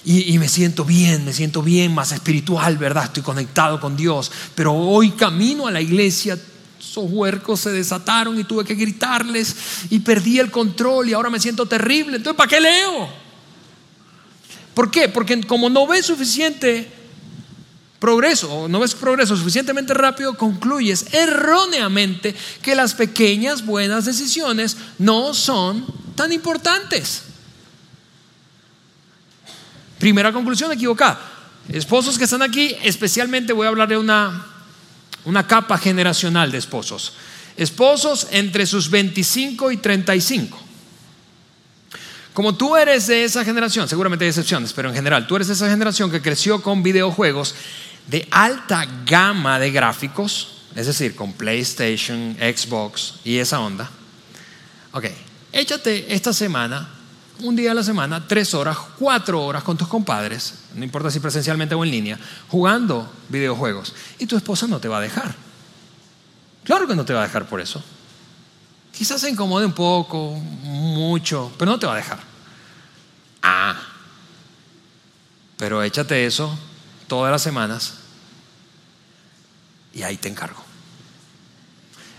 [0.05, 3.05] Y, me siento bien, me siento bien, más espiritual, ¿verdad?
[3.05, 4.33] Estoy conectado con Dios.
[4.57, 6.37] Pero hoy camino a la iglesia,
[6.81, 9.55] esos huercos se desataron y tuve que gritarles
[9.91, 12.17] y perdí el control y ahora me siento terrible.
[12.17, 13.09] Entonces, ¿para qué leo?
[14.75, 15.09] ¿Por qué?
[15.09, 16.91] Porque como no ves suficiente
[18.01, 25.33] progreso o no ves progreso suficientemente rápido, concluyes erróneamente que las pequeñas buenas decisiones no
[25.35, 25.87] son
[26.17, 27.23] tan importantes.
[30.03, 31.17] Primera conclusión equivocada.
[31.69, 34.47] Esposos que están aquí, especialmente voy a hablar de una,
[35.25, 37.13] una capa generacional de esposos.
[37.57, 40.59] Esposos entre sus 25 y 35.
[42.35, 45.55] Como tú eres de esa generación, seguramente hay excepciones, pero en general, tú eres de
[45.55, 47.55] esa generación que creció con videojuegos
[48.09, 53.89] de alta gama de gráficos, es decir, con PlayStation, Xbox y esa onda.
[54.91, 55.05] Ok,
[55.53, 57.02] échate esta semana
[57.43, 61.21] un día a la semana, tres horas, cuatro horas con tus compadres, no importa si
[61.21, 63.95] presencialmente o en línea, jugando videojuegos.
[64.19, 65.35] Y tu esposa no te va a dejar.
[66.65, 67.83] Claro que no te va a dejar por eso.
[68.97, 72.33] Quizás se incomode un poco, mucho, pero no te va a dejar.
[73.45, 73.77] Ah.
[75.57, 76.57] pero échate eso
[77.09, 77.95] todas las semanas
[79.93, 80.63] y ahí te encargo.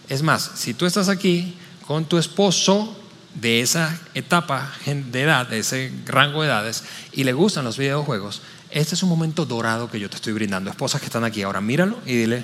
[0.09, 1.55] Es más, si tú estás aquí
[1.87, 3.02] con tu esposo
[3.35, 8.41] de esa etapa de edad, de ese rango de edades, y le gustan los videojuegos,
[8.69, 10.69] este es un momento dorado que yo te estoy brindando.
[10.69, 12.43] Esposas que están aquí ahora, míralo y dile,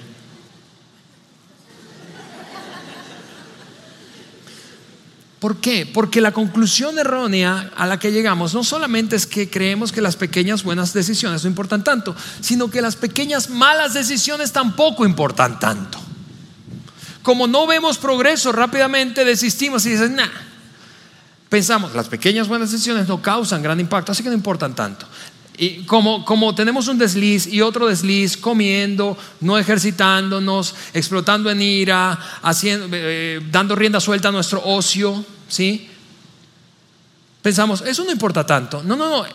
[5.39, 5.85] ¿Por qué?
[5.85, 10.17] Porque la conclusión errónea a la que llegamos no solamente es que creemos que las
[10.17, 15.97] pequeñas buenas decisiones no importan tanto, sino que las pequeñas malas decisiones tampoco importan tanto.
[17.23, 20.48] Como no vemos progreso, rápidamente desistimos y dicen, nah.
[21.49, 25.07] Pensamos, las pequeñas buenas decisiones no causan gran impacto, así que no importan tanto.
[25.57, 32.87] Y como, tenemos un desliz y otro desliz, comiendo, no ejercitándonos, explotando en ira, haciendo,
[32.93, 35.89] eh, dando rienda suelta a nuestro ocio, ¿sí?
[37.41, 38.83] Pensamos, eso no importa tanto.
[38.83, 39.25] No, no, no.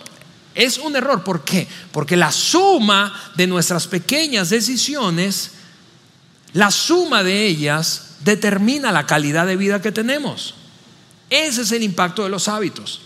[0.54, 1.24] Es un error.
[1.24, 1.68] ¿Por qué?
[1.92, 5.50] Porque la suma de nuestras pequeñas decisiones,
[6.54, 10.54] la suma de ellas determina la calidad de vida que tenemos.
[11.34, 13.00] Ese es el impacto de los hábitos.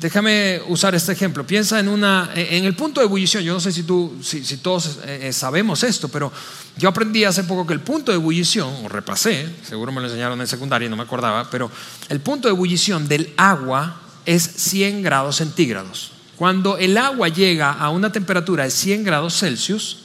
[0.00, 1.46] Déjame usar este ejemplo.
[1.46, 3.44] Piensa en, una, en el punto de ebullición.
[3.44, 6.32] Yo no sé si, tú, si, todos eh, eh, sabemos esto, pero
[6.78, 10.40] yo aprendí hace poco que el punto de ebullición, o repasé, seguro me lo enseñaron
[10.40, 11.70] en secundaria y no me acordaba, pero
[12.08, 16.12] el punto de ebullición del agua es 100 grados centígrados.
[16.36, 20.04] Cuando el agua llega a una temperatura de 100 grados Celsius,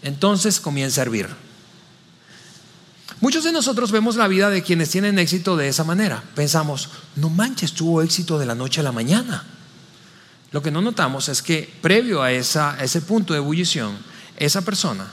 [0.00, 1.43] entonces comienza a hervir.
[3.24, 6.22] Muchos de nosotros vemos la vida de quienes tienen éxito de esa manera.
[6.34, 9.46] Pensamos, no manches, tuvo éxito de la noche a la mañana.
[10.50, 13.96] Lo que no notamos es que previo a, ese punto de ebullición,
[14.36, 15.10] esa persona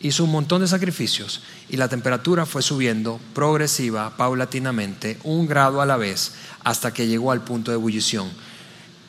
[0.00, 5.86] hizo un montón de sacrificios y la temperatura fue subiendo progresiva, paulatinamente, un grado a
[5.86, 6.32] la vez,
[6.64, 8.28] hasta que llegó al punto de ebullición,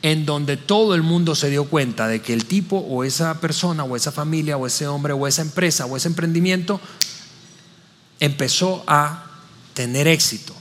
[0.03, 3.83] en donde todo el mundo se dio cuenta de que el tipo o esa persona
[3.83, 6.79] o esa familia o ese hombre o esa empresa o ese emprendimiento
[8.19, 9.23] empezó a
[9.73, 10.53] tener éxito.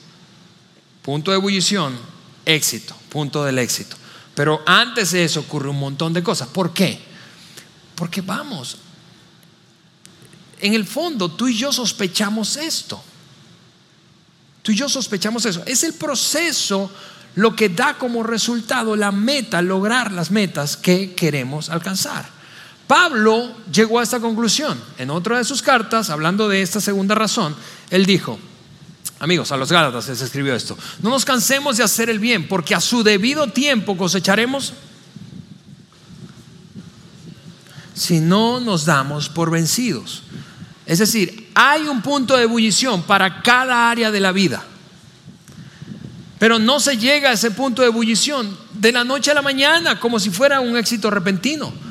[1.03, 1.97] Punto de ebullición,
[2.45, 3.97] éxito, punto del éxito.
[4.35, 6.49] Pero antes de eso ocurre un montón de cosas.
[6.49, 7.01] ¿Por qué?
[7.95, 8.77] Porque vamos,
[10.61, 13.03] en el fondo tú y yo sospechamos esto.
[14.62, 15.62] Tú y yo sospechamos eso.
[15.64, 16.90] Es el proceso
[17.37, 22.36] lo que da como resultado la meta, lograr las metas que queremos alcanzar.
[22.87, 24.81] Pablo llegó a esta conclusión.
[24.99, 27.57] En otra de sus cartas, hablando de esta segunda razón,
[27.90, 28.38] él dijo,
[29.18, 32.75] amigos, a los Gálatas les escribió esto, no nos cansemos de hacer el bien, porque
[32.75, 34.72] a su debido tiempo cosecharemos
[37.94, 40.22] si no nos damos por vencidos.
[40.85, 44.62] Es decir, hay un punto de ebullición para cada área de la vida.
[46.38, 49.99] Pero no se llega a ese punto de ebullición de la noche a la mañana
[49.99, 51.86] como si fuera un éxito repentino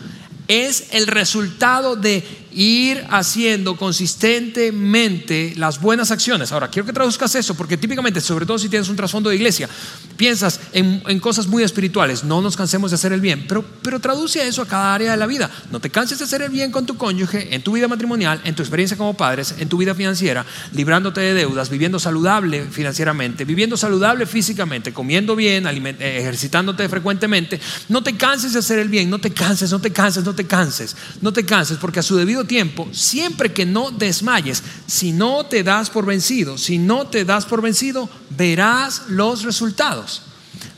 [0.47, 2.23] es el resultado de
[2.55, 6.53] ir haciendo consistentemente las buenas acciones.
[6.53, 9.69] Ahora, quiero que traduzcas eso, porque típicamente, sobre todo si tienes un trasfondo de iglesia,
[10.15, 14.47] piensas en, cosas muy espirituales, no nos cansemos de hacer el bien, pero, pero traduce
[14.47, 15.51] eso a cada área de la vida.
[15.71, 18.55] No te canses de hacer el bien con tu cónyuge, en tu vida matrimonial, en
[18.55, 23.75] tu experiencia como padres, en tu vida financiera, librándote de deudas, viviendo saludable financieramente, viviendo
[23.75, 27.59] saludable físicamente, comiendo bien, eh, ejercitándote frecuentemente.
[27.89, 30.45] No te canses de hacer el bien, no te canses, no te canses, no te
[30.45, 35.45] canses, no te canses, porque a su debido tiempo, siempre que no desmayes, si no
[35.45, 40.23] te das por vencido, si no te das por vencido, verás los resultados.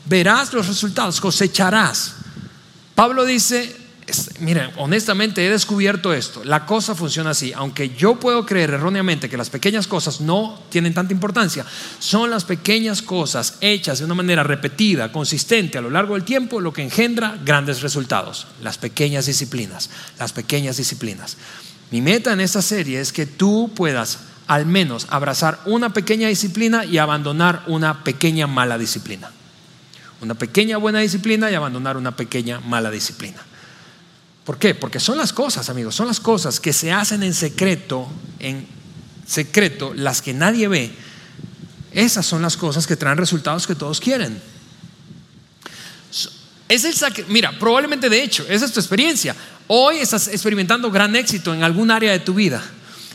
[0.06, 2.14] Verás los resultados, cosecharás.
[2.94, 3.76] Pablo dice,
[4.40, 6.44] miren, honestamente he descubierto esto.
[6.44, 7.52] La cosa funciona así.
[7.52, 11.64] Aunque yo puedo creer erróneamente que las pequeñas cosas no tienen tanta importancia,
[11.98, 16.60] son las pequeñas cosas hechas de una manera repetida, consistente a lo largo del tiempo,
[16.60, 18.46] lo que engendra grandes resultados.
[18.62, 21.36] Las pequeñas disciplinas, las pequeñas disciplinas.
[21.90, 26.84] Mi meta en esta serie es que tú puedas al menos abrazar una pequeña disciplina
[26.84, 29.30] y abandonar una pequeña mala disciplina.
[30.20, 33.38] Una pequeña buena disciplina y abandonar una pequeña mala disciplina.
[34.48, 34.74] ¿Por qué?
[34.74, 38.66] Porque son las cosas, amigos, son las cosas que se hacen en secreto, en
[39.26, 40.90] secreto, las que nadie ve.
[41.92, 44.40] Esas son las cosas que traen resultados que todos quieren.
[46.66, 49.36] Es el Mira, probablemente de hecho, esa es tu experiencia.
[49.66, 52.62] Hoy estás experimentando gran éxito en algún área de tu vida.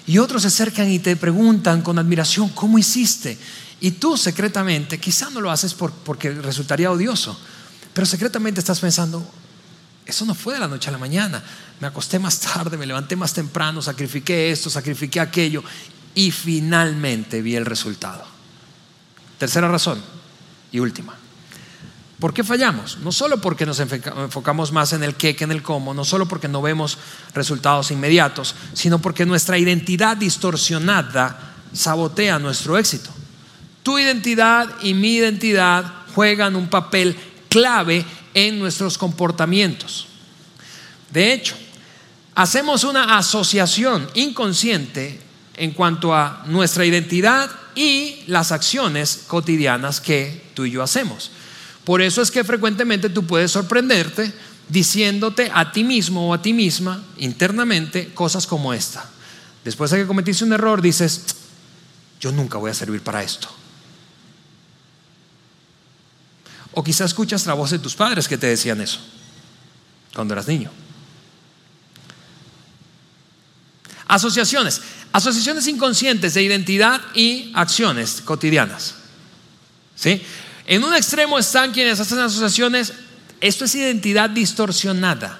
[0.06, 3.40] Y otros se acercan y te preguntan con admiración, ¿cómo hiciste?
[3.82, 7.36] Y tú secretamente, quizá no lo haces porque resultaría odioso,
[7.92, 9.28] pero secretamente estás pensando,
[10.06, 11.42] eso no fue de la noche a la mañana.
[11.80, 15.64] Me acosté más tarde, me levanté más temprano, sacrifiqué esto, sacrifiqué aquello
[16.16, 18.24] y finalmente vi el resultado.
[19.38, 20.02] Tercera razón
[20.72, 21.16] y última.
[22.20, 23.00] ¿Por qué fallamos?
[23.00, 26.26] No solo porque nos enfocamos más en el qué que en el cómo, no solo
[26.26, 26.98] porque no vemos
[27.34, 33.10] resultados inmediatos, sino porque nuestra identidad distorsionada sabotea nuestro éxito.
[33.84, 35.84] Tu identidad y mi identidad
[36.16, 37.18] juegan un papel
[37.54, 40.08] clave en nuestros comportamientos.
[41.12, 41.56] De hecho,
[42.34, 45.22] hacemos una asociación inconsciente
[45.56, 51.30] en cuanto a nuestra identidad y las acciones cotidianas que tú y yo hacemos.
[51.86, 54.34] Por eso es que frecuentemente tú puedes sorprenderte
[54.68, 59.08] diciéndote a ti mismo o a ti misma internamente cosas como esta.
[59.64, 61.24] Después de que cometiste un error, dices,
[62.20, 63.48] yo nunca voy a servir para esto.
[66.74, 69.00] O quizás escuchas la voz de tus padres que te decían eso
[70.14, 70.70] cuando eras niño.
[74.08, 74.82] Asociaciones.
[75.12, 78.96] Asociaciones inconscientes de identidad y acciones cotidianas.
[79.96, 80.22] ¿Sí?
[80.66, 82.94] En un extremo están quienes hacen asociaciones,
[83.42, 85.40] esto es identidad distorsionada,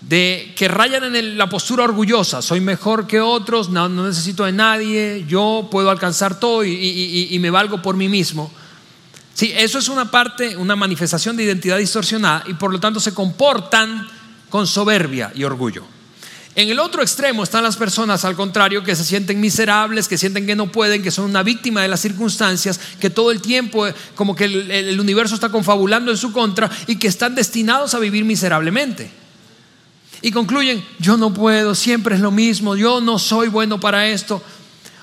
[0.00, 5.24] de que rayan en la postura orgullosa, soy mejor que otros, no, necesito de nadie,
[5.28, 8.52] yo puedo alcanzar todo y, me valgo por mí mismo.
[9.34, 13.14] Sí, eso es una parte, una manifestación de identidad distorsionada y por lo tanto se
[13.14, 14.06] comportan
[14.50, 15.84] con soberbia y orgullo.
[16.54, 20.46] En el otro extremo están las personas, al contrario, que se sienten miserables, que sienten
[20.46, 23.94] que no pueden, que son una víctima de las circunstancias, que todo el tiempo eh,
[24.14, 28.26] como que el, universo está confabulando en su contra y que están destinados a vivir
[28.26, 29.10] miserablemente.
[30.20, 34.42] Y concluyen, yo no puedo, siempre es lo mismo, yo no soy bueno para esto.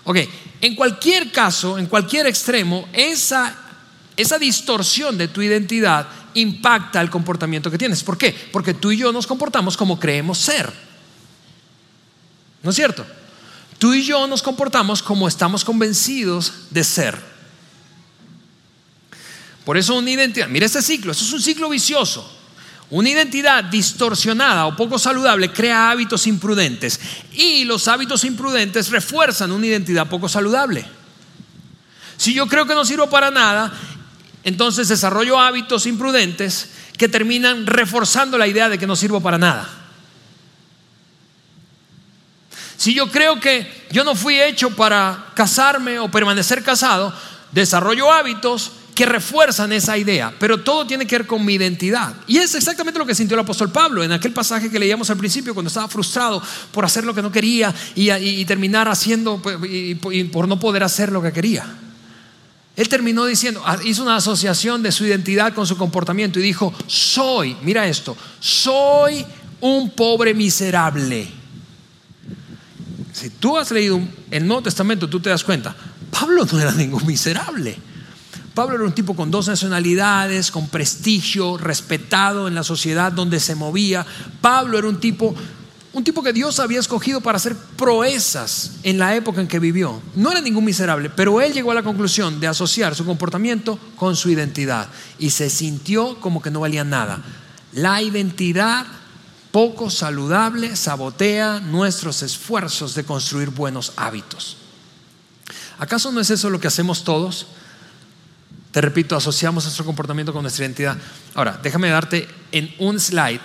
[0.03, 0.17] Ok,
[0.61, 3.55] en cualquier caso, en cualquier extremo, esa,
[4.21, 8.03] esa distorsión de tu identidad impacta el comportamiento que tienes.
[8.03, 8.35] ¿Por qué?
[8.51, 10.71] Porque tú y yo nos comportamos como creemos ser.
[12.61, 13.05] ¿No es cierto?
[13.77, 17.17] Tú y yo nos comportamos como estamos convencidos de ser.
[19.63, 22.29] Por eso una identidad, mira este ciclo, esto es un ciclo vicioso.
[22.89, 26.99] Una identidad distorsionada o poco saludable crea hábitos imprudentes
[27.33, 30.85] y los hábitos imprudentes refuerzan una identidad poco saludable.
[32.17, 33.71] Si yo creo que no sirvo para nada,
[34.49, 39.69] entonces desarrollo hábitos imprudentes que terminan reforzando la idea de que no sirvo para nada.
[42.75, 47.13] Si yo creo que yo no fui hecho para casarme o permanecer casado,
[47.51, 52.13] desarrollo hábitos que refuerzan esa idea, pero todo tiene que ver con mi identidad.
[52.27, 55.15] Y es exactamente lo que sintió el apóstol Pablo en aquel pasaje que leíamos al
[55.15, 56.43] principio, cuando estaba frustrado
[56.73, 61.13] por hacer lo que no quería y, terminar haciendo, pues, y, por no poder hacer
[61.13, 61.65] lo que quería.
[62.79, 66.73] Él terminó diciendo, ah, hizo una asociación de su identidad con su comportamiento y dijo,
[66.87, 69.25] soy, mira esto, soy
[69.59, 71.27] un pobre miserable.
[73.11, 73.99] Si tú has leído
[74.31, 75.75] el Nuevo Testamento, tú te das cuenta,
[76.09, 77.77] Pablo no era ningún miserable.
[78.53, 83.55] Pablo era un tipo con dos nacionalidades, con prestigio, respetado en la sociedad donde se
[83.55, 84.05] movía.
[84.39, 85.35] Pablo era un tipo,
[85.91, 90.01] un tipo que Dios había escogido para hacer proezas en la época en que vivió.
[90.15, 94.15] No era ningún miserable, pero él llegó a la conclusión de asociar su comportamiento con
[94.15, 94.87] su identidad
[95.17, 97.23] y se sintió como que no valía nada.
[97.73, 98.85] La identidad
[99.51, 104.57] poco saludable sabotea nuestros esfuerzos de construir buenos hábitos.
[105.79, 107.47] ¿Acaso no es eso lo que hacemos todos?
[108.71, 110.97] Te repito, asociamos nuestro comportamiento con nuestra identidad.
[111.33, 113.41] Ahora, déjame darte en un slide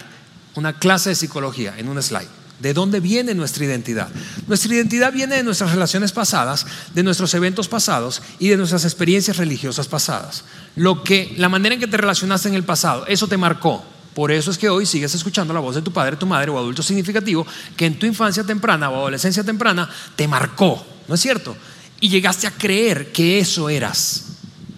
[0.54, 2.28] una clase de psicología, en un slide.
[2.60, 4.08] ¿De dónde viene nuestra identidad?
[4.46, 9.36] Nuestra identidad viene de nuestras relaciones pasadas, de nuestros eventos pasados y de nuestras experiencias
[9.36, 10.44] religiosas pasadas.
[10.76, 13.84] Lo que, la manera en que te relacionaste en el pasado, eso te marcó.
[14.14, 16.58] Por eso es que hoy sigues escuchando la voz de tu padre, tu madre o
[16.58, 17.44] adulto significativo
[17.76, 21.56] que en tu infancia temprana o adolescencia temprana te marcó, ¿no es cierto?
[22.00, 24.33] Y llegaste a creer que eso eras.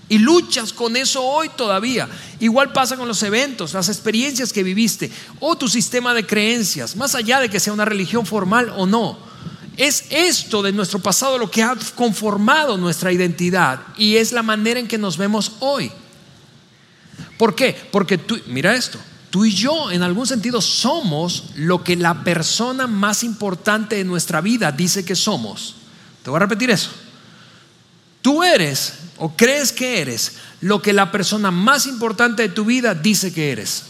[0.08, 2.08] Y luchas con eso hoy todavía.
[2.38, 7.14] Igual pasa con los eventos, las experiencias que viviste o tu sistema de creencias, más
[7.14, 9.18] allá de que sea una religión formal o no.
[9.76, 14.80] Es esto de nuestro pasado lo que ha conformado nuestra identidad y es la manera
[14.80, 15.90] en que nos vemos hoy.
[17.36, 17.76] ¿Por qué?
[17.90, 18.98] Porque tú, mira esto,
[19.36, 24.40] Tú y yo en algún sentido somos lo que la persona más importante de nuestra
[24.40, 25.74] vida dice que somos.
[26.22, 26.90] Te voy a repetir eso.
[28.26, 32.92] Tú eres o crees que eres lo que la persona más importante de tu vida
[32.92, 33.84] dice que eres.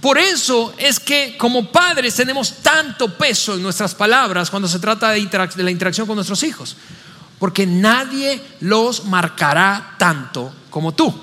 [0.00, 5.10] Por eso es que como padres tenemos tanto peso en nuestras palabras cuando se trata
[5.10, 5.24] de,
[5.54, 6.76] de la interacción con nuestros hijos.
[7.38, 11.14] Porque nadie los marcará tanto como tú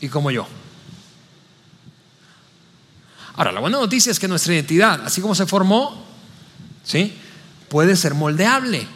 [0.00, 0.46] y como yo.
[3.34, 6.04] Ahora, la buena noticia es que nuestra identidad, así como se formó,
[6.84, 7.22] ¿sí?
[7.68, 8.86] Puede ser moldeable.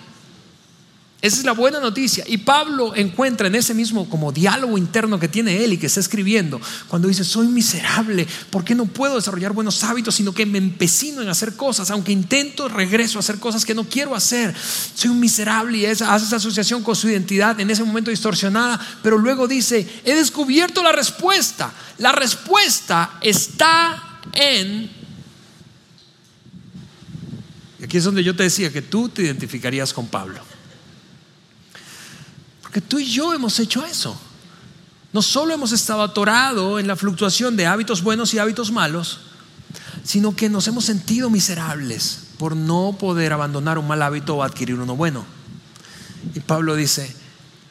[1.22, 2.24] Esa es la buena noticia.
[2.26, 6.00] Y Pablo encuentra en ese mismo como diálogo interno que tiene él y que está
[6.00, 10.58] escribiendo, cuando dice, soy miserable, ¿por qué no puedo desarrollar buenos hábitos, sino que me
[10.58, 11.92] empecino en hacer cosas?
[11.92, 14.52] Aunque intento, regreso a hacer cosas que no quiero hacer.
[14.96, 19.16] Soy un miserable y hace esa asociación con su identidad en ese momento distorsionada, pero
[19.16, 21.72] luego dice, he descubierto la respuesta.
[21.98, 25.01] La respuesta está en...
[27.92, 30.40] Aquí es donde yo te decía que tú te identificarías con Pablo.
[32.72, 34.18] Que tú y yo hemos hecho eso.
[35.12, 39.20] No solo hemos estado atorados en la fluctuación de hábitos buenos y hábitos malos,
[40.04, 44.76] sino que nos hemos sentido miserables por no poder abandonar un mal hábito o adquirir
[44.76, 45.26] uno bueno.
[46.34, 47.14] Y Pablo dice,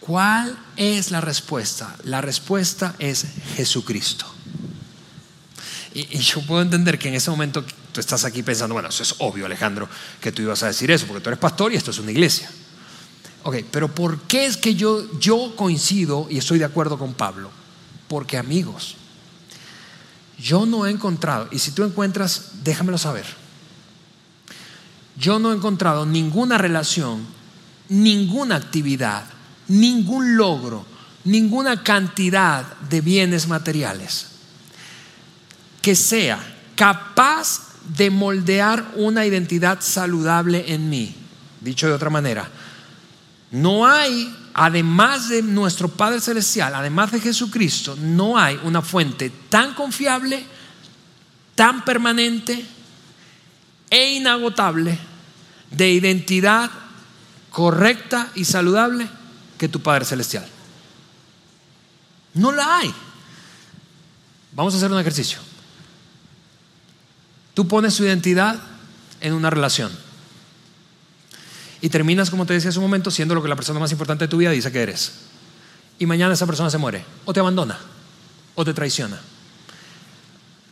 [0.01, 1.95] ¿cuál es la respuesta?
[2.03, 4.27] La respuesta es Jesucristo.
[5.95, 9.15] Y, yo puedo entender que en ese momento tú estás aquí pensando, bueno, eso es
[9.19, 9.87] obvio Alejandro,
[10.19, 12.49] que tú ibas a decir eso, porque tú eres pastor y esto es una iglesia.
[13.43, 17.49] Ok, pero ¿por qué es que yo, yo coincido y estoy de acuerdo con Pablo?
[18.07, 18.95] Porque amigos,
[20.37, 23.25] yo no he encontrado, y si tú encuentras, déjamelo saber.
[25.17, 27.25] Yo no he encontrado ninguna relación,
[27.89, 29.25] ninguna actividad,
[29.67, 30.85] ningún logro,
[31.23, 34.27] ninguna cantidad de bienes materiales
[35.81, 36.39] que sea
[36.75, 41.15] capaz de moldear una identidad saludable en mí.
[41.59, 42.49] Dicho de otra manera,
[43.51, 49.73] no hay, además de nuestro Padre Celestial, además de Jesucristo, no hay una fuente tan
[49.73, 50.43] confiable,
[51.55, 52.65] tan permanente
[53.89, 54.97] e inagotable
[55.69, 56.71] de identidad
[57.49, 59.07] correcta y saludable
[59.57, 60.47] que tu Padre Celestial.
[62.33, 62.93] No la hay.
[64.53, 65.39] Vamos a hacer un ejercicio.
[67.53, 68.59] Tú pones tu identidad
[69.19, 69.91] en una relación
[71.81, 74.25] y terminas, como te decía hace un momento, siendo lo que la persona más importante
[74.25, 75.13] de tu vida dice que eres.
[75.97, 77.79] Y mañana esa persona se muere, o te abandona,
[78.53, 79.19] o te traiciona.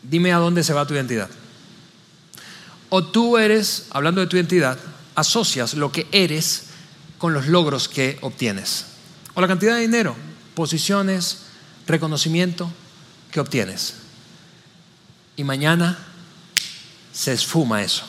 [0.03, 1.29] Dime a dónde se va tu identidad.
[2.89, 4.77] O tú eres, hablando de tu identidad,
[5.15, 6.65] asocias lo que eres
[7.17, 8.85] con los logros que obtienes.
[9.33, 10.15] O la cantidad de dinero,
[10.53, 11.39] posiciones,
[11.87, 12.71] reconocimiento
[13.31, 13.95] que obtienes.
[15.35, 15.97] Y mañana
[17.11, 18.05] se esfuma eso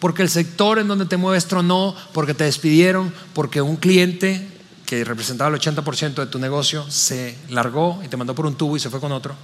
[0.00, 4.48] porque el sector en donde te mueves tronó, porque te despidieron, porque un cliente
[4.86, 8.76] que representaba el 80% de tu negocio se largó y te mandó por un tubo
[8.76, 9.36] y se fue con otro.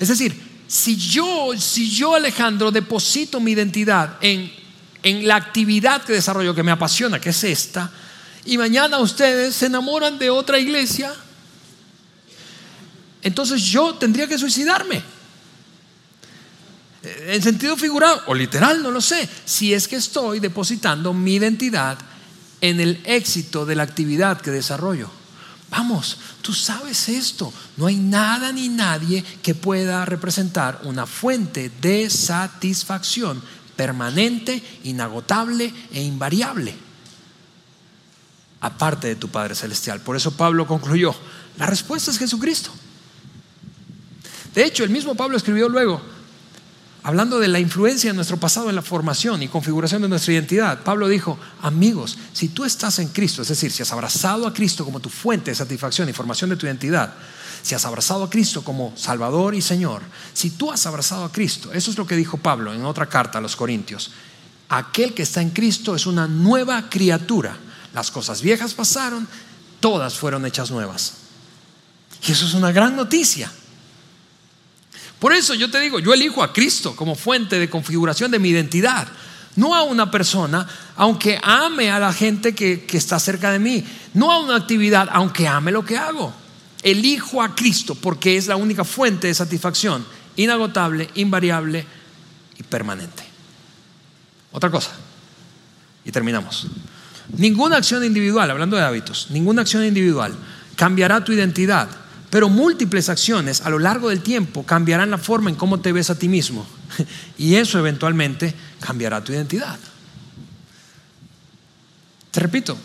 [0.00, 4.50] Es decir, si yo, si yo Alejandro deposito mi identidad en,
[5.02, 7.92] en la actividad que desarrollo que me apasiona, que es esta,
[8.46, 11.12] y mañana ustedes se enamoran de otra iglesia,
[13.22, 15.15] entonces yo tendría que suicidarme
[17.06, 21.98] en sentido figurado o literal, no lo sé, si es que estoy depositando mi identidad
[22.60, 25.10] en el éxito de la actividad que desarrollo.
[25.70, 32.08] Vamos, tú sabes esto, no hay nada ni nadie que pueda representar una fuente de
[32.08, 33.42] satisfacción
[33.74, 36.74] permanente, inagotable e invariable,
[38.60, 40.00] aparte de tu Padre Celestial.
[40.00, 41.14] Por eso Pablo concluyó,
[41.58, 42.70] la respuesta es Jesucristo.
[44.54, 46.00] De hecho, el mismo Pablo escribió luego,
[47.06, 50.82] hablando de la influencia de nuestro pasado en la formación y configuración de nuestra identidad,
[50.82, 54.84] Pablo dijo, amigos, si tú estás en Cristo, es decir, si has abrazado a Cristo
[54.84, 57.14] como tu fuente de satisfacción y formación de tu identidad,
[57.62, 60.02] si has abrazado a Cristo como Salvador y Señor,
[60.32, 63.38] si tú has abrazado a Cristo, eso es lo que dijo Pablo en otra carta
[63.38, 64.10] a los Corintios,
[64.68, 67.56] aquel que está en Cristo es una nueva criatura.
[67.94, 69.28] Las cosas viejas pasaron,
[69.78, 71.12] todas fueron hechas nuevas.
[72.26, 73.48] Y eso es una gran noticia.
[75.18, 78.50] Por eso yo te digo, yo elijo a Cristo como fuente de configuración de mi
[78.50, 79.08] identidad,
[79.56, 83.84] no a una persona, aunque ame a la gente que, que está cerca de mí,
[84.14, 86.34] no a una actividad, aunque ame lo que hago.
[86.82, 90.06] Elijo a Cristo porque es la única fuente de satisfacción,
[90.36, 91.86] inagotable, invariable
[92.58, 93.24] y permanente.
[94.52, 94.90] Otra cosa,
[96.04, 96.66] y terminamos.
[97.36, 100.34] Ninguna acción individual, hablando de hábitos, ninguna acción individual
[100.76, 101.88] cambiará tu identidad
[102.30, 106.10] pero múltiples acciones a lo largo del tiempo cambiarán la forma en cómo te ves
[106.10, 106.66] a ti mismo.
[107.38, 109.78] Y eso eventualmente cambiará tu identidad.
[112.30, 112.76] Te repito,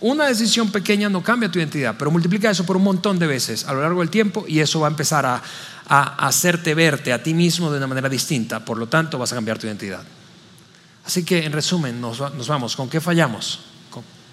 [0.00, 3.64] una decisión pequeña no cambia tu identidad, pero multiplica eso por un montón de veces
[3.64, 5.42] a lo largo del tiempo y eso va a empezar a,
[5.86, 8.64] hacerte verte a ti mismo de una manera distinta.
[8.64, 10.02] Por lo tanto, vas a cambiar tu identidad.
[11.06, 12.76] Así que, en resumen, nos, vamos.
[12.76, 13.60] ¿Con qué fallamos?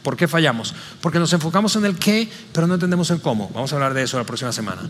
[0.03, 0.73] ¿Por qué fallamos?
[1.01, 3.49] Porque nos enfocamos en el qué, pero no entendemos el cómo.
[3.53, 4.81] Vamos a hablar de eso la próxima semana.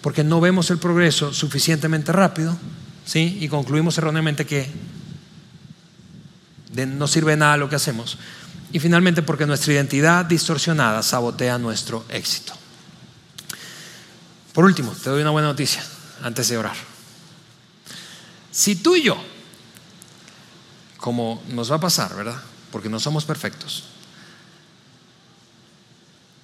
[0.00, 2.56] Porque no vemos el progreso suficientemente rápido,
[3.04, 3.38] ¿sí?
[3.40, 4.70] Y concluimos erróneamente que
[6.86, 8.18] no sirve nada lo que hacemos.
[8.72, 12.52] Y finalmente porque nuestra identidad distorsionada sabotea nuestro éxito.
[14.52, 15.82] Por último, te doy una buena noticia
[16.22, 16.76] antes de orar.
[18.50, 19.16] Si tú y yo,
[20.96, 22.40] como nos va a pasar, ¿verdad?
[22.72, 23.84] Porque no somos perfectos,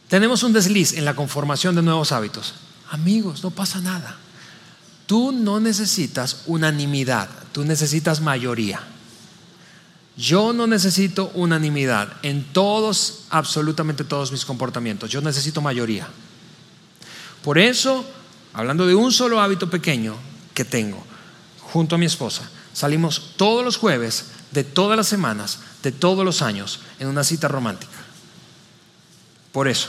[0.09, 2.55] tenemos un desliz en la conformación de nuevos hábitos.
[2.91, 4.17] Amigos, no pasa nada.
[5.07, 8.81] Tú no necesitas unanimidad, tú necesitas mayoría.
[10.17, 15.11] Yo no necesito unanimidad en todos, absolutamente todos mis comportamientos.
[15.11, 16.09] Yo necesito mayoría.
[17.43, 18.05] Por eso,
[18.53, 20.15] hablando de un solo hábito pequeño
[20.55, 21.05] que tengo,
[21.61, 26.41] junto a mi esposa, salimos todos los jueves de todas las semanas, de todos los
[26.41, 27.93] años, en una cita romántica.
[29.55, 29.89] Por eso,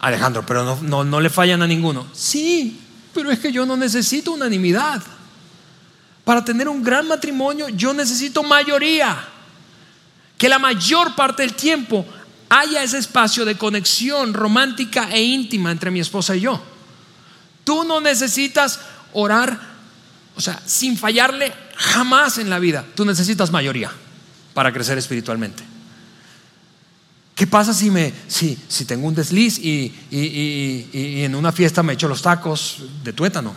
[0.00, 2.04] Alejandro, pero no, no, no le fallan a ninguno.
[2.12, 2.80] Sí,
[3.14, 5.00] pero es que yo no necesito unanimidad.
[6.24, 9.16] Para tener un gran matrimonio yo necesito mayoría.
[10.36, 12.04] Que la mayor parte del tiempo
[12.48, 16.60] haya ese espacio de conexión romántica e íntima entre mi esposa y yo.
[17.62, 18.80] Tú no necesitas
[19.12, 19.60] orar,
[20.34, 22.84] o sea, sin fallarle jamás en la vida.
[22.96, 23.92] Tú necesitas mayoría
[24.54, 25.75] para crecer espiritualmente.
[27.36, 31.92] ¿Qué pasa si, me, si, si tengo un desliz y, y en una fiesta me
[31.92, 33.54] echo los tacos de tuétano?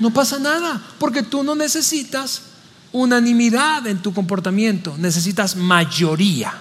[0.00, 2.42] No pasa nada, porque tú no necesitas
[2.92, 6.54] unanimidad en tu comportamiento, necesitas mayoría.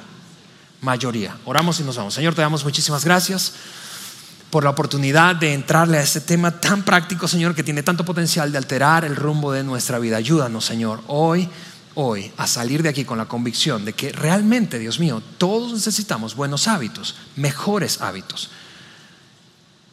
[0.82, 1.38] Mayoría.
[1.46, 2.14] Oramos y nos vamos.
[2.14, 3.54] Señor, te damos muchísimas gracias
[4.50, 8.52] por la oportunidad de entrarle a este tema tan práctico, Señor, que tiene tanto potencial
[8.52, 10.18] de alterar el rumbo de nuestra vida.
[10.18, 11.50] Ayúdanos, Señor, hoy,
[12.00, 16.36] hoy, a salir de aquí con la convicción de que realmente, Dios mío, todos necesitamos
[16.36, 18.52] buenos hábitos, mejores hábitos.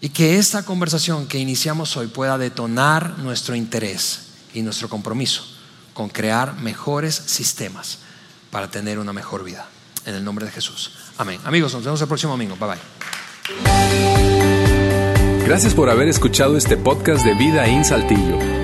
[0.02, 5.46] Y que esta conversación que iniciamos hoy pueda detonar nuestro interés y nuestro compromiso
[5.94, 8.00] con crear mejores sistemas
[8.50, 9.66] para tener una mejor vida.
[10.04, 10.92] En el nombre de Jesús.
[11.16, 11.40] Amén.
[11.44, 12.54] Amigos, nos vemos el próximo domingo.
[12.56, 12.78] Bye bye.
[15.46, 18.63] Gracias por haber escuchado este podcast de Vida en Saltillo.